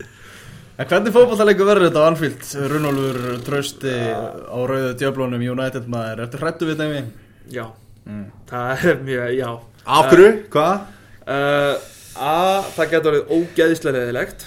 [0.77, 2.43] En hvernig fótballtaleikur verður þetta á Anfield?
[2.73, 3.93] Runolfur trösti
[4.53, 7.07] á rauðu djöflunum United maður, ertu hrættu við þeim?
[7.49, 7.67] já,
[8.07, 8.27] Mm.
[8.47, 9.49] það er mjög, já
[9.87, 10.29] Af hverju?
[10.53, 10.85] Hvað?
[11.27, 11.75] uh,
[12.23, 14.45] að það getur orðið ógeðislega leðilegt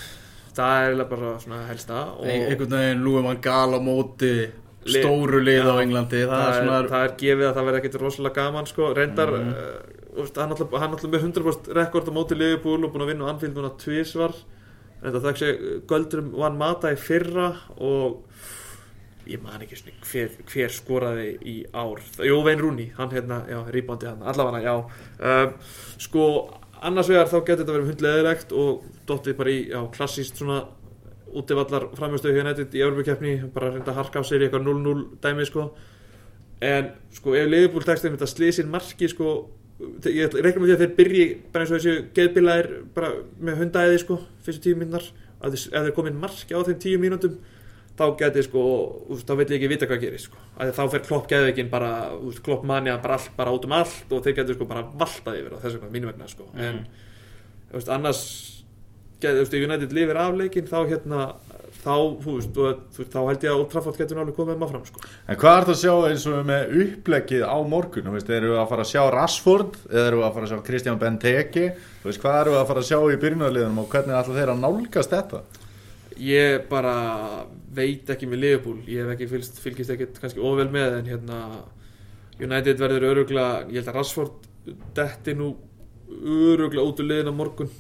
[0.56, 4.32] það er eiginlega bara svona helsta einhvern veginn Lúi van Gaal á móti
[4.86, 5.82] Lið- stóru lið á Já.
[5.84, 8.70] Englandi það, það, er er, svona það er gefið að það verði ekkert rosalega gaman
[8.72, 9.52] sko, reyndar mm.
[9.52, 13.32] uh, úst, hann alltaf með 100% rekord á móti Liverpool og búin að vinna á
[13.34, 14.38] Anfield núna tvísvar
[15.04, 18.24] reyndar það ekki Göldrum vann Mata í fyrra og
[19.30, 22.02] ég man ekki svona hver, hver skoraði í ár.
[22.26, 24.74] Jó, Vein Rúni, hann hérna, já, rýbándi hann allavega, já.
[25.20, 25.54] Um,
[26.02, 26.26] sko,
[26.82, 30.64] annars vegar þá getur þetta verið hundleðilegt og dottið bara í, já, klassíst svona
[31.30, 35.46] útivallar framjöstöðu hérna í Európa-keppni, bara reynda að harka á sér í eitthvað 0-0 dæmi,
[35.46, 35.70] sko.
[36.66, 39.30] En sko ef Liverpool tekst þeim þetta slísin marki sko
[39.80, 44.02] ég reikna með því að þeir byrji bara eins og þessu geðbilaðir bara með hundæði
[44.02, 45.06] sko fyrstu tíu mínúnar
[45.40, 47.38] að þeir, komin marki á þeim tíu mínútum
[48.00, 48.64] þá geti sko
[49.12, 50.40] úst, þá veit ég ekki vita hvað gerir sko.
[50.60, 54.14] Að þá fer klopp geðveikin bara úst, klopp manja bara, all, bara út um allt
[54.16, 56.48] og þeir geti sko bara valtað yfir á þessu hvað mínu vegna sko.
[56.56, 56.82] En
[57.76, 58.22] úst, annars
[59.20, 61.26] geti, úst, ef United lifir af leikin þá hérna
[61.84, 64.60] þá, þú veist, og, þú veist, þá held ég að Old Trafford getur náttúrulega komið
[64.60, 65.04] maður fram sko.
[65.30, 68.10] En hvað ert að sjá eins og með uppleggið á morgun?
[68.10, 70.54] Þú veist, eru við að fara að sjá Rashford eða eru við að fara að
[70.54, 71.66] sjá Kristján Benteke?
[72.02, 74.54] Þú veist, hvað eru við að fara að sjá í byrjunarliðunum og hvernig ætla þeir
[74.54, 75.42] að nálgast þetta?
[76.20, 76.96] Ég bara
[77.76, 81.40] veit ekki með Liverpool ég hef ekki fylgst, fylgist ekkert kannski ofvel með en hérna
[82.40, 84.48] United verður öruglega, ég held að Rashford
[84.98, 85.54] detti nú
[86.10, 87.72] öruglega út úr liðin á morgun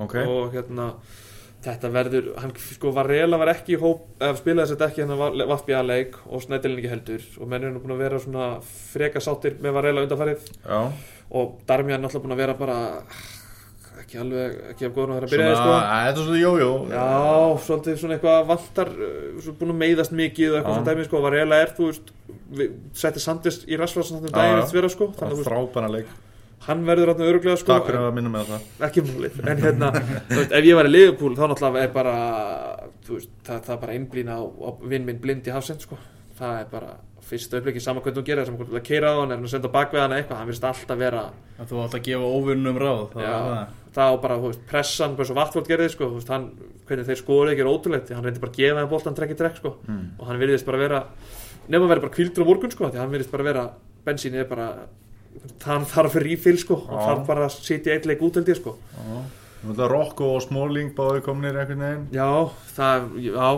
[0.00, 0.92] Ok, og hérna
[1.68, 5.48] þetta verður, hann sko Varela var ekki í hóp, eða spilaði þess að ekki hann
[5.54, 7.24] vafbi að leik og Snædilin ekki heldur.
[7.40, 8.50] Og menn er nú búin að vera svona
[8.92, 10.46] freka sáttir með Varela undanfarið.
[10.64, 10.80] Já,
[11.30, 12.78] og Darmian er náttúrulega búin að vera bara
[13.98, 15.72] ekki alveg, ekki af góðan að það er að byrja Svona, sko.
[16.04, 16.68] þetta er svona jójó.
[16.92, 17.08] Já,
[17.66, 19.10] svolítið svona eitthvað vantar uh,
[19.42, 22.14] svo búin að meiðast mikið og eitthvað svona dæmi sko, var eiginlega er, þú veist
[22.60, 24.62] við- setti Sanders í rasvarsan þannig Já, daginn já.
[24.64, 25.10] eftir vera sko,
[26.66, 29.90] hann verður þarna öruglega sko, Takk fyrir að minna með það ekki málið, en hérna
[29.94, 32.14] veist, ef ég var í Liverpool þá náttúrulega er bara
[33.08, 35.98] veist, það, það er bara einblína á, á vinn minn blind í hafsend sko,
[36.38, 36.90] það er bara
[37.28, 39.52] fyrsta uppleiki saman hvernig hún gerir það, saman hvernig það keira á hann hann að
[39.52, 41.24] senda bakvið hann eitthvað, hann virðist alltaf vera
[41.58, 43.32] Að þú átt að gefa óvinnum ráð það Já.
[43.48, 43.72] það.
[43.98, 46.46] það og bara, veist, pressan bara svo Vatford gerði, sko, veist, hann
[46.88, 49.38] hvernig þeir skoru ekki er ótrúlegt, hann reyndi bara að gefa þeim boltan trekk í
[49.42, 50.04] trekk, sko, Mm.
[50.18, 51.00] og hann virðist bara vera
[51.68, 53.66] nefn að vera bara kvildur á morgun, sko, því hann virðist bara vera,
[54.06, 54.68] bensín er bara
[55.64, 57.02] hann þarf fyrir ífyl, sko og Já.
[57.08, 58.76] þarf bara að sitja eitt leik út held ég, sko
[59.90, 62.28] Rocco og Smalling báði komnir einhvern veginn já,
[62.76, 63.48] það, já,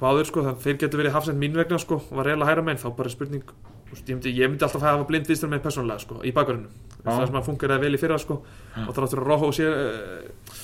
[0.00, 2.90] báður, sko það, þeir getur verið hafsend mín vegna, sko var reyla hæra meginn, þá
[2.98, 3.56] bara er spurning
[3.96, 7.12] ég myndi, ég myndi alltaf hafa blind viðstur með persónulega, sko, í bakgrunum Já.
[7.12, 10.56] það sem hann funkar vel í fyrra, sko og þráttur að Rojo sé uh,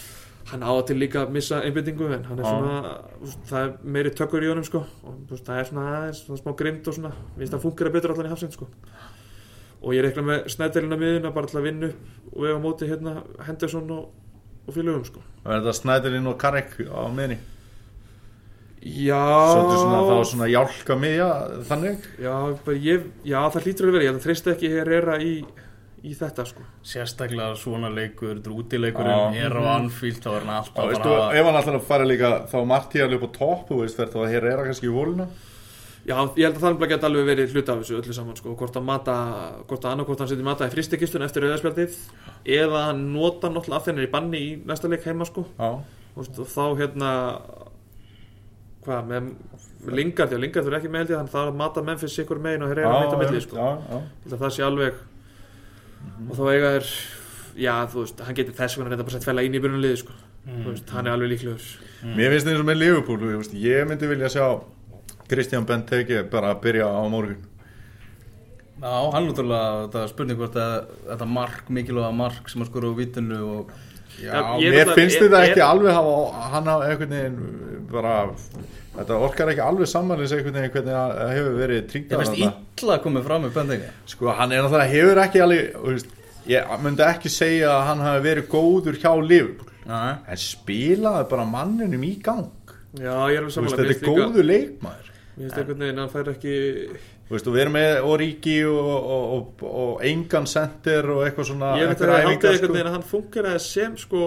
[0.50, 2.50] hann á að til líka að missa einbyttingu en hann er Já.
[2.50, 6.22] svona, úst, það er meiri tökur í honum sko og úst, það er svona aðeins
[6.26, 8.68] svona smá grimt og svona, minnst það funkar betur allan í hafsend sko
[9.82, 12.88] og ég reikla með snædelina miðuna bara til að vinna upp og ega á móti
[12.90, 13.14] hérna
[13.46, 14.04] Henderson og,
[14.66, 15.22] og félögum sko.
[15.42, 17.40] Og er þetta Snæderinn og Karek á miðni
[18.82, 21.28] já, Svolítið svona þá svona jálka miðja
[21.68, 22.06] þannig?
[22.22, 22.34] Já,
[22.66, 25.34] bara ég, já, það hlýtur að vera, ég held að treysta ekki herrera í,
[26.02, 26.66] í þetta sko.
[26.92, 31.60] Sérstaklega svona leikur, þetta er er á Anfield, þá er hann alltaf bara ef hann
[31.60, 34.64] alltaf fara líka þá Martíal upp á topp, þú veist, verður þá að hér er
[34.70, 35.28] kannski í voluna
[36.02, 38.74] Já, ég held að það geta alveg verið hluta af þessu öllu saman sko, hvort
[38.78, 39.16] að mata,
[39.70, 41.98] hvort að annarkvort hann setja mata í fristekistun eftir auðarspjaldið
[42.56, 45.44] eða hann nota náttúrulega að þennir í banni í næsta leik heima sko.
[46.16, 47.12] Þú veist, og þá hérna
[48.82, 49.30] hvað, með
[49.94, 52.42] Lingard, já Lingard er ekki með held ég þannig það er að mata Memphis sikur
[52.42, 54.02] megin og hér er að meita milli sko, já, já.
[54.32, 55.00] Að það sé alveg
[56.26, 56.90] og þá eiga er
[57.62, 60.18] já, þú veist, hann getur þess vegna reynda bara sett fæla inn í byrjunliði sko,
[60.50, 61.66] þú veist, hann er alveg líklegur.
[62.18, 62.50] Mér finnst
[65.32, 67.40] Kristján Benteke bara að byrja á morgun?
[68.82, 70.76] Já, hann náttúrulega, það er spurning hvort að
[71.12, 73.72] þetta mark, mikilvæga mark sem að skora á vitinu og
[74.22, 78.14] Já, ég mér finnst þetta er- ekki alveg hafa hann á einhvern veginn bara
[78.96, 82.96] þetta orkar ekki alveg samanlýs einhvern veginn hvernig það hefur verið ég tringar finnst illa
[82.98, 86.04] að koma fram með Bendega sko hann er náttúrulega hefur ekki alveg
[86.52, 89.68] ég myndi ekki segja að hann hafi verið góður hjá Liverpool.
[89.86, 92.50] Já, en spilaði bara manninum í gang.
[92.98, 96.12] Já, ég er alveg samanlega þetta er góður leikmaður Mér finnst einhvern veginn að hann
[96.12, 96.56] fær ekki
[97.28, 101.70] Þú veist, við erum með Origi og, og, og, og engan center og eitthvað svona
[101.80, 104.26] Ég veit að það æfingar, einhvern veginn að hann funkar sem sko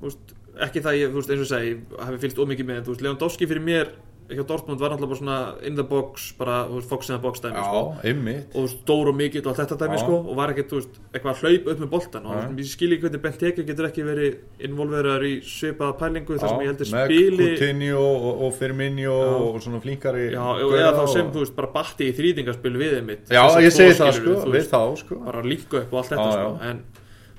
[0.00, 0.34] þú veist,
[0.64, 3.50] ekki það ég, þú veist, eins og segi hafi fylgst ómikið með, þú veist, Lewandowski
[3.50, 3.92] fyrir mér
[4.28, 7.60] hjá Dortmund var náttúrulega bara svona in the box bara, fox in the box dæmi
[7.60, 7.82] sko.
[8.00, 10.02] Já, einmitt og stór og mikill og þetta dæmi Já.
[10.04, 12.46] sko, og var ekkert, þú veist, eitthvað að hlaupa upp með boltan og Já.
[12.56, 16.72] ég skil ekki hvernig Benteke getur ekki verið involveraður í svipaða pælingu þar sem ég
[16.72, 19.36] heldur með spili Coutinho og, Firmino Já.
[19.44, 23.28] og svona flinkari já, eða þá sem, þú veist, bara batti í þrýtingarspil við einmitt
[23.28, 26.28] Já, Þessa ég segi það sko, við þá sko bara líka upp og allt þetta
[26.28, 26.52] Já, sko.
[26.54, 26.70] já.
[26.70, 26.84] en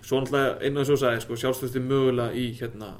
[0.05, 2.91] svo náttúrulega inn og svo sagði sko, sjálfstöðstu mögulega í hérna,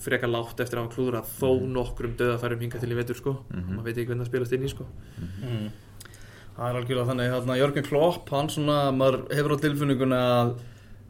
[0.00, 1.72] frekar látt eftir að hafa klúðrað þó Mhm.
[1.76, 3.36] nokkrum döðafærum hingað til í vetur sko.
[3.52, 4.86] maður veit ekki hvernig það spilast inn í sko.
[5.44, 5.70] Mm.
[6.56, 10.54] Það er algjörlega þannig hérna, Jörgen Klopp, hann svona maður hefur á tilfinninguna að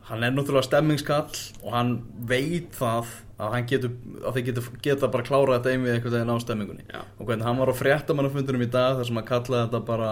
[0.08, 3.06] hann er náttúrulega stemmingskall og hann veit það
[3.40, 3.90] að hann getur
[4.24, 7.00] að þeir getur, geta bara klárað þetta ein við einhvern veginn á stemmingunni Já.
[7.20, 10.10] og hvernig hann var á fréttamannafundunum í dag þar sem hann kallaði þetta bara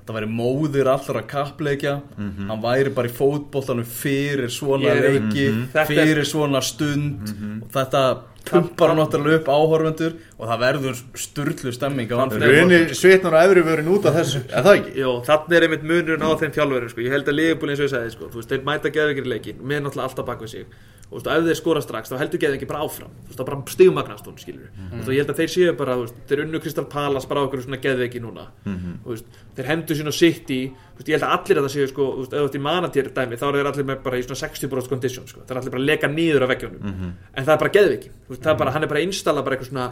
[0.00, 2.00] þetta væri móðir allra kappleikja.
[2.48, 4.94] Hann væri bara í fótboltanum fyrir svona
[5.30, 7.28] leiki er- fyrir svona stund.
[7.62, 12.10] Og þetta pumpar náttúrulega upp áhorfendur og það verður sturlu stemming.
[12.10, 14.94] Runi svitnar á efri vörin út af þessu, er það ekki?
[15.02, 17.04] Jó, þannig er einmitt munurinn á þeim þjálfurinn sko.
[17.04, 18.30] ég held að Liverpool eins og ég sagði sko.
[18.32, 20.66] þú veist, þeir mæta geðvikir í leikin með náttúrulega alltaf bak við sig
[21.10, 23.46] og þú veist, ef þeir skora strax þá heldur geðvikir bara áfram þú veist, þá
[23.48, 26.42] bara stigmagnast hún skilur og þú, ég held að þeir séu bara, þú veist, þeir
[26.44, 30.14] unnu Kristal Palace bara á okkur svona geðviki núna þú veist, þeir hendur sín á
[30.14, 32.46] City þú veist, ég held að allir að það séu sko, þú veist, ef þú
[32.46, 35.42] ert í manatir dæmi þá eru þeir allir með bara í svona 60% condition sko.
[35.42, 36.86] þeir eru allir bara að leka niður af veggjónum
[37.34, 39.44] en það er bara geðviki, þú veist, það er bara, hann er bara að installa
[39.46, 39.88] bara eitthvað svona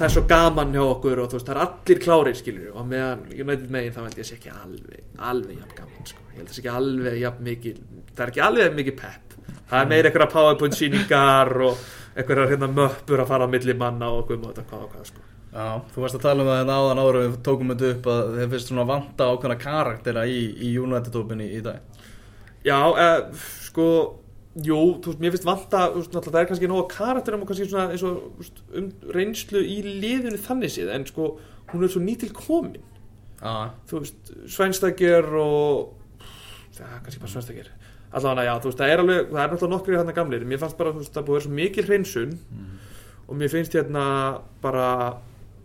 [0.00, 2.86] það er svo gaman hjá okkur og þú veist, það er allir klárir skilur og
[2.90, 6.26] meðan United megin þá held ég að sé ekki alveg alveg jafn gaman sko.
[6.30, 7.80] ég held að sé ekki alveg jafn mikið
[8.12, 9.34] það er ekki alveg mikið pepp
[9.70, 11.84] það er meira einhverja powerpoint síningar og
[12.16, 15.10] einhverjar hérna möppur að fara á milli manna og okkur og þetta hvað og hvað
[15.10, 15.26] sko.
[15.50, 18.34] Já, þú varst að tala um það hérna áðan ára við tókum þetta upp að
[18.36, 21.80] þeir finnst svona vanta ákveðna karaktera í, í United-tópinni í dag
[22.64, 23.32] já, eh,
[23.66, 24.19] sko
[24.58, 27.94] jú, þú veist, mér finnst vanta veist, það er kannski nóga karakterum og kannski svona
[27.94, 31.32] eins og veist, um reynslu í liðinu þannig séð en sko
[31.70, 32.82] hún er svo nýtil komin.
[33.40, 36.26] Já, þú veist, Sveinstækir og
[36.74, 37.70] það er kannski bara Sveinstækir
[38.10, 40.78] allavega, já, þú veist, það er alveg það er náttúrulega nokkri hérna gamlir, mér fannst
[40.80, 42.38] bara þú veist, það búið að vera svo mikil hreinsun
[43.30, 44.04] og mér finnst hérna
[44.64, 44.88] bara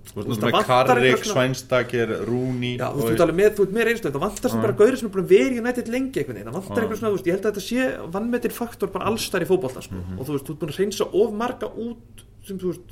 [0.06, 3.20] Þú veist, veist, með það Karrik, eitthvað Sveinstakir, Rúni Já, þú veist,
[3.58, 5.60] þú ert með reynslu, það vantar sem bara gaurið sem er búin að vera í
[5.64, 7.82] United lengi veginn, það vantar eitthvað svona, þú veist, ég held að þetta sé
[8.16, 10.20] vannmetir faktor bara allstær í fótbolta, sko, Mhm.
[10.20, 12.88] og þú veist, þú ert búin að reynsa of marga út sem, þú veist,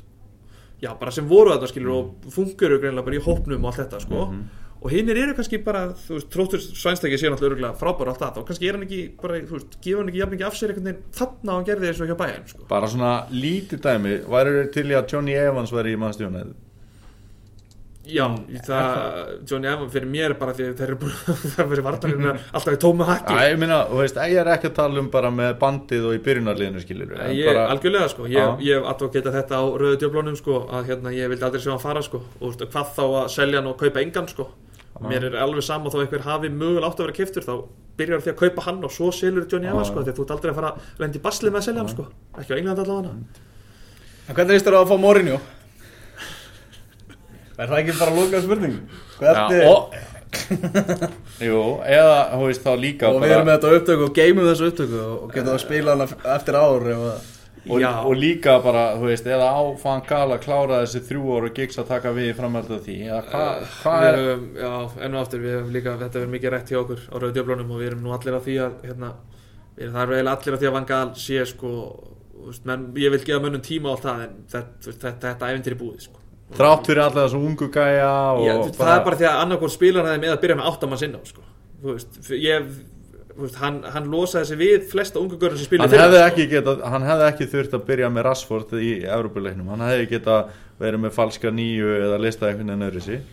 [0.82, 4.02] já, bara sem voru þetta, skilur, og fungeru greinlega bara í hópnum og allt þetta,
[4.02, 4.43] sko, Mhm.
[4.84, 8.34] og hinnir eru kannski bara, þú veist, tróttur svænstæki sé náttúrulega frábæra allt það,
[18.04, 20.89] og er og að Já, það, Johnny Evans fyrir mér er bara því að þeir
[20.89, 21.13] eru búin
[21.54, 24.50] það er verið vartarinn alltaf í tóma hakki Já, ég meina, þú veist, ég er
[24.58, 28.28] ekki að tala um bara með bandið og í byrjunarliðinu skilur Ég, bara, algjörlega sko,
[28.28, 31.84] ég, hef advokata þetta á rauðu djöflónum sko að hérna ég vildi aldrei sjá hann
[31.84, 32.20] fara sko.
[32.44, 34.50] Og hvað þá að selja hann og kaupa engan sko?
[35.04, 37.56] Mér er alveg sama þó einhver hafi mögulega átt að vera kiftur þá
[37.98, 39.94] byrjar því að kaupa hann og svo selur Johnny Evans Já.
[39.94, 41.92] sko því að þú ert aldrei að fara að lendi basli með að selja hann
[41.92, 42.06] sko.
[42.39, 43.42] Ekki á England allavega.
[44.24, 45.39] En hvernig veist þér að fá Mourinho?
[47.54, 48.80] Er það ekki bara lókað spurning?
[49.20, 49.62] Hvernig?
[49.62, 49.94] Já, og
[51.44, 54.70] Jú, eða, þú veist, þá líka og við erum með þetta upptöku og geymum þessu
[54.72, 57.30] upptöku og getum að spila hana eftir ár ef að
[57.63, 61.50] og, og líka bara, þú veist, eða á fann gala að klára þessi þrjú orð
[61.50, 64.74] og gigs að taka við framhaldið því eða hvað hva er höfum, já,
[65.06, 67.72] enn og aftur, við höfum líka, þetta verður mikið rætt hjá okkur á rauðu djöflónum
[67.72, 69.13] og við erum nú allir að því að, hérna,
[69.78, 71.72] við erum, það er eiginlega allir að því að Van Gaal sé, sko,
[72.34, 76.22] þú veist, menn, ég vil gefa mönnum tíma á allt það, en þetta, þetta, þetta
[76.54, 76.62] sko.
[76.62, 78.13] þrátt fyrir alltaf þessu ungu gæja
[78.46, 81.22] Já, það er bara því að annarkvort spilar það með að byrja með áttamann sinna,
[81.28, 81.46] sko.
[81.84, 82.72] Veist, ég,
[83.36, 87.08] veist, hann, hann losaði sig við flesta ungu görðum sem spila hann hefði getað, hann
[87.10, 91.52] hefði ekki þurft að byrja með Rashford í Európuleiknum, hann hefði getað verið með falska
[91.54, 93.24] nýju eða listað einhvern veginn öðru sí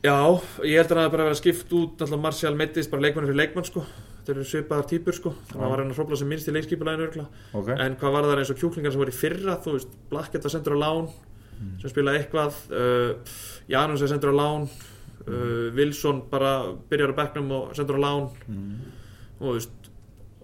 [0.00, 0.16] Já,
[0.64, 3.26] ég held að hann hafi bara verið að skipt út náttúrulega Martial Mettist, bara leikmann
[3.28, 3.82] fyrir leikmann sko.
[4.20, 5.32] Þetta eru svipaðar típur sko.
[5.50, 7.24] Þannig að hann var hann að hrópla sem minnst í leikskipulæðinu örgla
[7.60, 10.46] ok, En hvað var það eins og kjúklingar sem voru í fyrra Þú veist, Blackett
[10.46, 11.10] var sendur á lán
[11.80, 13.34] sem spilaði eitthvað uh,
[13.70, 14.64] Janus er sendur á lán
[15.26, 16.54] uh, Wilson bara
[16.90, 18.30] byrjar á bekknum og sendur á lán.
[19.40, 19.76] Og þú veist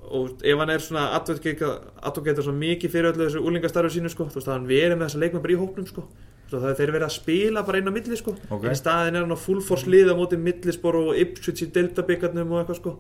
[0.06, 4.38] og ef hann er svona advokator svona mikið fyrir öllu þessu úlingastarfu sínu sko, þú
[4.38, 6.04] veist að hann verið með þessa leikmenn bara í hópnum sko.
[6.46, 8.36] Svo það er þeir verið að spila bara inn á milli sko.
[8.54, 8.64] Ok.
[8.68, 11.72] en í staðin er hann á full force lið á móti millispor og Ipswich í
[11.74, 12.94] deltabyggarnum og eitthvað sko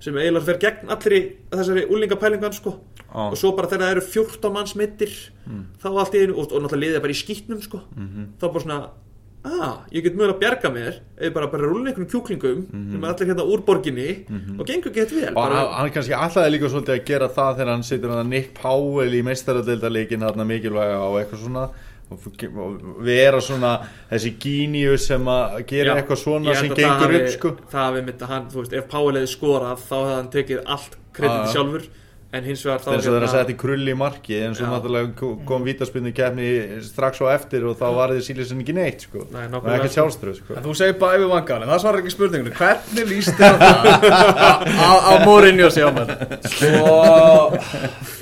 [0.00, 2.76] sem eiginlega fer gegn allir í þessari úlingapælingan sko.
[3.08, 5.12] Á, og svo bara þegar það eru 14 manns mittir
[5.82, 7.80] þá allt í einu, og, og náttúrulega liðið bara í skýtnum sko.
[7.96, 8.26] Mhm.
[8.38, 8.80] þá bara svona
[9.48, 13.12] ah, ég get mögulega að bjarga mér eða bara bara rúlin einhvern kjúklingum sem er
[13.12, 14.08] allir hérna úr borginni
[14.58, 15.30] og gengur gett vel.
[15.30, 18.24] Og bara, hann, hann kannski alltaf líka svolítið að gera það þegar hann situr hann
[18.26, 21.68] að Nick Powell í meistaradeildarleikin þarna mikilvæga og eitthvað svona
[22.08, 23.72] vera svona
[24.10, 28.22] þessi gíniu sem að gera Já, eitthvað svona sem gengur upp sko það hafi mitt
[28.24, 31.44] að hann, þú veist, ef Páel hefði skorað þá hefði hann tekið allt krediti Já,
[31.44, 31.52] já.
[31.56, 31.88] sjálfur
[32.28, 34.66] en hins vegar þá eins og þeir að setja í krulli í marki eins og
[34.66, 34.70] Já.
[34.74, 36.48] náttúrulega ko- kom vítaspinnu kefni
[36.84, 39.22] strax á eftir og þá var þið sílisin ekki neitt sko.
[39.32, 40.00] Nei, og nákvæmlega, ekkert sko.
[40.02, 40.56] sjálfströð sko.
[40.60, 42.52] En þú segir bara yfir vangal, en það svarar ekki spurningunni.
[42.58, 44.08] Hvernig líst þér á það?
[44.88, 46.12] Að- að Mourinho sé á mann?
[46.84, 47.56] og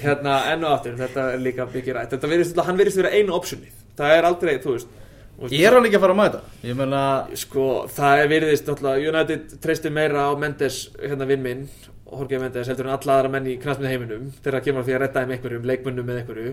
[0.04, 2.14] hérna enn og aftur, þetta er líka mikið rætt.
[2.14, 3.74] Þetta virðist, hann virðist vera einu optionið.
[3.98, 4.94] Það er aldrei, þú veist
[5.40, 6.40] veist, Er hann ekki að fara að mæta?
[6.66, 7.02] Ég meina,
[7.42, 11.66] sko, það er virðist náttúrulega, United treystir meira á Mendes, hérna vinn minn
[12.06, 15.00] Jorge Mendes heldur en alla aðra menn í knastmið heiminum þegar það kemur því að
[15.04, 16.52] redda þeim einhverjum, leikmönnum með einhverju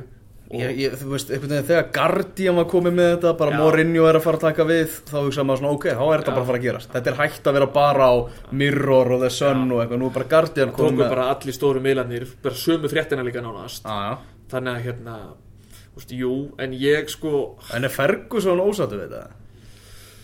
[0.53, 3.57] ég, ég, þú veist, einhvern veginn þegar Guardian var komið með þetta bara Já.
[3.61, 6.33] Mourinho er að fara að taka við þá hugsa maður svona, ok, þá er þetta
[6.33, 6.35] Já.
[6.35, 8.13] bara að fara að gerast Þetta er hægt að vera bara á
[8.63, 11.81] Mirror og The Sun og eitthvað, nú er bara Guardian komið tóku bara allir stóru
[11.85, 14.13] miðlarnir bara sömu fréttina líka nánast Já, já.
[14.53, 15.17] þannig að hérna,
[15.95, 19.39] veist, jú en ég sko, En er Ferguson ósáttu við þetta?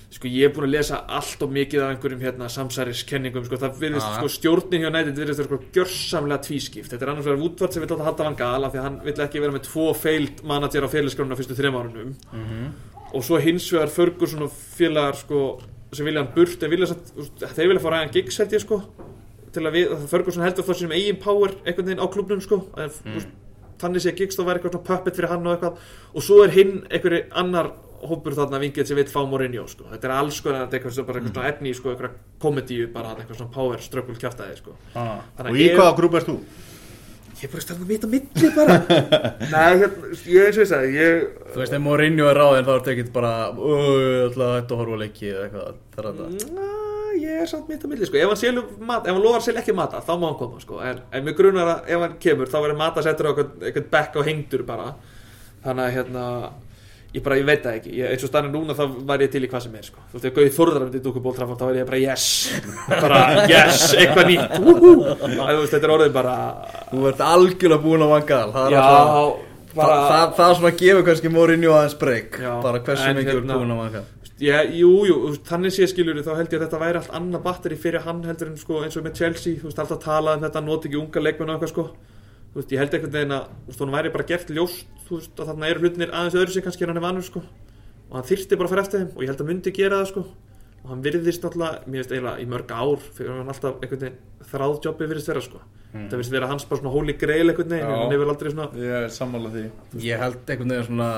[0.09, 3.75] sko ég er búin að lesa allt og mikið af einhverjum hérna samsæriskenningum sko, það
[3.79, 4.15] virðist, já.
[4.17, 7.83] sko stjórnin hjá nætið virðist vera sko gjörsamlega tvískipt þetta er annars vegar Woodward sem
[7.83, 10.41] vil láta halda van Gaal af því að hann vill ekki vera með tvo feild
[10.49, 12.73] manager á félagsgrunna fyrstu þreim árunum Mhm.
[13.13, 15.43] og svo hins vegar Ferguson og félagar sko
[15.93, 17.13] sem vilja hann burt en vilja satt,
[17.53, 18.81] þeir vilja fá ræðan gigs held ég sko
[19.53, 22.97] til að við, Ferguson heldur þá sínum eigin power einhvern veginn á klubnum sko að,
[23.05, 23.29] mm.
[23.81, 26.55] Þannig sé gigs þá væri eitthvað svona puppet fyrir hann og eitthvað og svo er
[26.55, 27.71] hinn einhverju annar
[28.09, 29.89] hópur þarna vingið sem vill fá Mourinho sko.
[29.91, 33.13] þetta er alls sko, þetta er eitthvað, bara eitthvað svona efni sko, eitthvað komedíu bara,
[33.17, 34.75] eitthvað svona power struggle kjáftæði sko.
[34.95, 35.19] Ah.
[35.35, 36.39] Og að í hvaða grúp erst þú?
[37.39, 38.77] ég er bara stærn að mita milli bara
[39.53, 41.21] nei, hérna, ég eins og ég sagði ég,
[41.53, 44.79] Þú veist, ef Mourinho er ráðinn þá er þetta ekkert bara Öööö, ætla að þetta
[44.81, 46.88] horfa á leiki eða eitthvað Það er þetta
[47.29, 48.17] ég er samt mitt á milli sko.
[48.21, 50.79] ef hann selur mat, ef hann loðar selja ekki mata þá má hann koma sko.
[50.85, 53.91] en, en mér grunar að ef hann kemur þá verður mata settur á eitthvað, eitthvað
[53.93, 54.89] back á hengdur bara.
[55.63, 56.25] Þannig að hérna
[57.09, 59.41] ég bara, ég veit það ekki, ég, eins og stannir núna þá var ég til
[59.41, 60.03] í hvað sem er, sko.
[60.11, 62.25] Þú veist, ef Gauði Þórðar myndi dúka bóltrafan, þá var ég bara yes.
[63.03, 64.57] Bara yes, eitthvað nýtt.
[65.73, 66.35] Þetta er orðið bara
[66.91, 70.71] Þú ert algjörlega búin á vangal Það er já, alltaf bara Það, það, það svona
[70.79, 74.05] gefur kannski Mourinho aðeins breyk Bara hversu mikið hérna- er búin á vangal
[74.43, 75.17] ég, jú, jú,
[75.47, 78.51] þannig sé skilur þá held ég að þetta væri allt annað batteri fyrir hann heldur
[78.51, 81.23] en sko, eins og með Chelsea, þú veist, alltaf talað um þetta, noti ekki unga
[81.23, 81.87] leikmenn og eitthvað sko.
[82.49, 85.51] Þú veist, ég held einhvern veginn að, hún væri bara gert ljóst, þú veist, að
[85.51, 87.43] þarna eru hlutinir aðeins öðru sig kannski en hann er vanur sko.
[88.09, 90.23] Og hann þyrsti bara fara eftir þeim og ég held að myndi gera það sko
[90.83, 94.19] og hann virðist náttúrulega, mér veist eiginlega í mörg ár fyrir hann alltaf einhvern veginn
[94.49, 95.59] þráðjobbi virðist vera sko,
[95.93, 98.95] það virðist vera hans bara svona holy grail einhvern veginn, hann hefur aldrei svona Ég
[99.03, 99.63] er sammála því.
[100.05, 101.09] Ég held einhvern veginn svona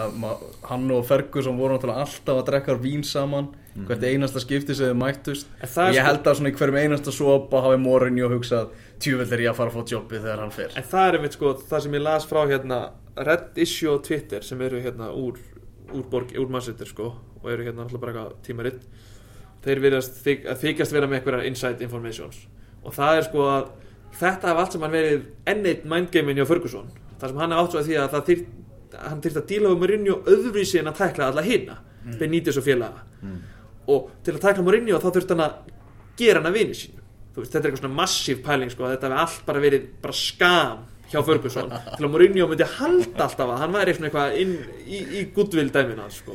[0.69, 3.51] Hann og Ferguson voru náttúrulega alltaf að drekka vín saman
[3.87, 5.47] Hvert einasta skipti sem þau mættust.
[5.61, 9.51] Ég sko- held að svona í hverjum einasta sopa hafi Mourinho hugsað Tjúvill er ég
[9.53, 10.71] að fara að fá jobbið þegar hann fer.
[10.75, 12.79] En það er einmitt sko það sem ég las frá hérna
[13.15, 15.39] Red Issue og Twitter sem eru hérna úr
[15.93, 16.87] úr, borg, úr mannsettir
[19.65, 22.39] þeir virðast þyk, að þykjast vera með einhverjar inside informations.
[22.81, 23.67] Og það er sko að
[24.21, 26.89] þetta haf allt sem hann verið enneitt mindgamein hjá Ferguson.
[27.21, 28.47] Það sem hann er átt svo að því að þyrt,
[29.01, 32.17] hann þyrft að díla um Mourinho öðruvísi en að tækla alla hina mm.
[32.19, 33.05] Benítez og félaga.
[33.91, 35.71] Og til að tækla Mourinho þá þurft hann að
[36.19, 37.01] gera hann að vini sínu
[37.31, 40.15] þú veist, þetta er eitthvað svona massív pæling sko, þetta hefði allt bara verið bara
[40.17, 40.81] skam
[41.11, 44.53] hjá Ferguson til að Mourinho myndi halda alltaf að hann væri eitthvað inn
[44.85, 46.33] í, í goodwill dæmina sko.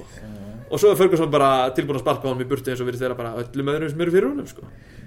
[0.66, 3.18] og svo er Ferguson bara tilbúin að sparka honum í burti eins og verið þeirra
[3.18, 4.62] bara öllum öðrum sem eru fyrir honum sko.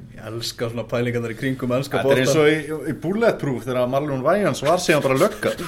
[0.09, 2.51] Ég elska svona pælingarnar í kringum ennska Þetta er eins og í,
[2.91, 5.49] í Bulletproof þegar Marlon Wayans var síðan bara lögga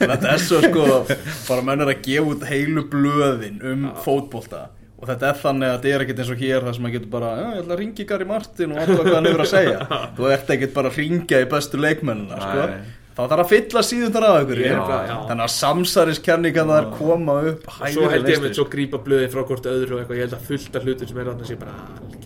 [0.00, 4.60] Þetta er svo sko bara menn er að gefa út heilu blöðin um fótbolta
[5.02, 7.10] og þetta er þannig að þetta er ekkert eins og hér þar sem maður getur
[7.10, 9.86] bara, já, ég ætla að ringi Gary Martin og alltaf hvað hann hefur að segja.
[10.16, 12.66] Þú ert ekkert bara að ringja í bestu leikmennina sko.
[13.12, 18.30] Þá þarf að fylla síðundar af ykkur þannig að samsæriskenningarnar koma upp og svo held
[18.30, 20.78] ég með svo svo grípa blöðin frá hvort öðru og eitthvað, ég held að fullt
[20.78, 22.21] af hlutin sem er þarna sé bara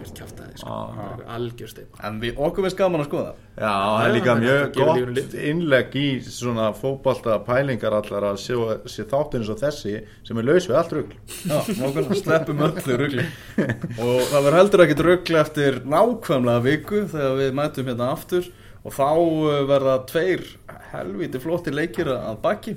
[0.67, 0.97] sko.
[0.99, 3.33] Bara algjör steip en við, okkur veist gaman að skoða.
[3.57, 5.37] Já, það er líka mjög gott lit.
[5.53, 8.59] innlegg í svona fótbolta pælingar allar að sjá,
[8.91, 9.95] sjá þáttin eins og þessi
[10.27, 11.17] sem er laus við allt rugl.
[11.47, 13.29] Já, nákvæmlega, sleppum öllu rugli.
[14.05, 18.51] Og það verður heldur ekkert rugli eftir nákvæmlega viku þegar við mætum hérna aftur.
[18.87, 20.45] Og þá uh, verða tveir
[20.93, 22.77] helviti flottir leikir að baki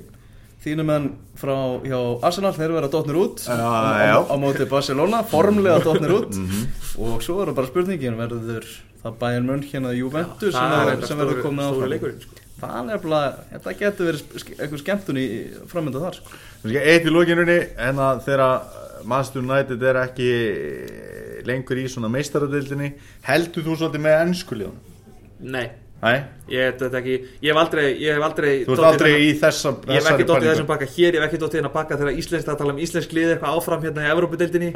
[0.64, 1.06] þínum menn
[1.40, 1.54] frá
[1.86, 1.98] hjá
[2.28, 4.16] Arsenal, þeir verða dotnir út Já, á, á, já.
[4.28, 6.36] á móti Barcelona, formlega dotnir út
[7.00, 8.66] og svo verður bara spurningin verður
[9.00, 12.36] það Bayern München eða Juventus sem, verður- er sem verður komið áfram leikurinn sko.
[12.60, 15.26] það er nefnilega, þetta getur verið einhver skemmtun í
[15.72, 16.40] framönda þar sko.
[16.76, 17.58] Eitt í lókinunni
[17.88, 18.76] en að þegar
[19.08, 20.30] Manchester United er ekki
[21.48, 22.90] lengur í svona meistaradildinni
[23.24, 24.76] heldur þú svolítið með ennskuliðun?
[25.40, 25.70] nei, Nei,
[26.48, 29.98] ég, ekki, ég hef aldrei ég hef aldrei þú ert aldrei þennan- í þessa ég
[29.98, 32.58] hef ekki dottið þessum baka hér, ég hef ekki dottið þennan baka þegar íslensk að
[32.62, 34.70] tala um íslensk liði eitthvað áfram hérna í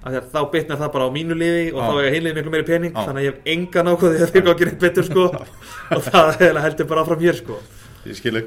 [0.00, 1.88] að þá bitnar það bara á mínu liði og Já.
[1.90, 3.02] þá er heimliðið miklu meiri pening Já.
[3.04, 5.26] þannig að ég hef engan ákvöði að þeir gá að gera betur sko.
[5.96, 7.60] Og það er heldur bara áfram hér sko.
[8.06, 8.46] Ég skilu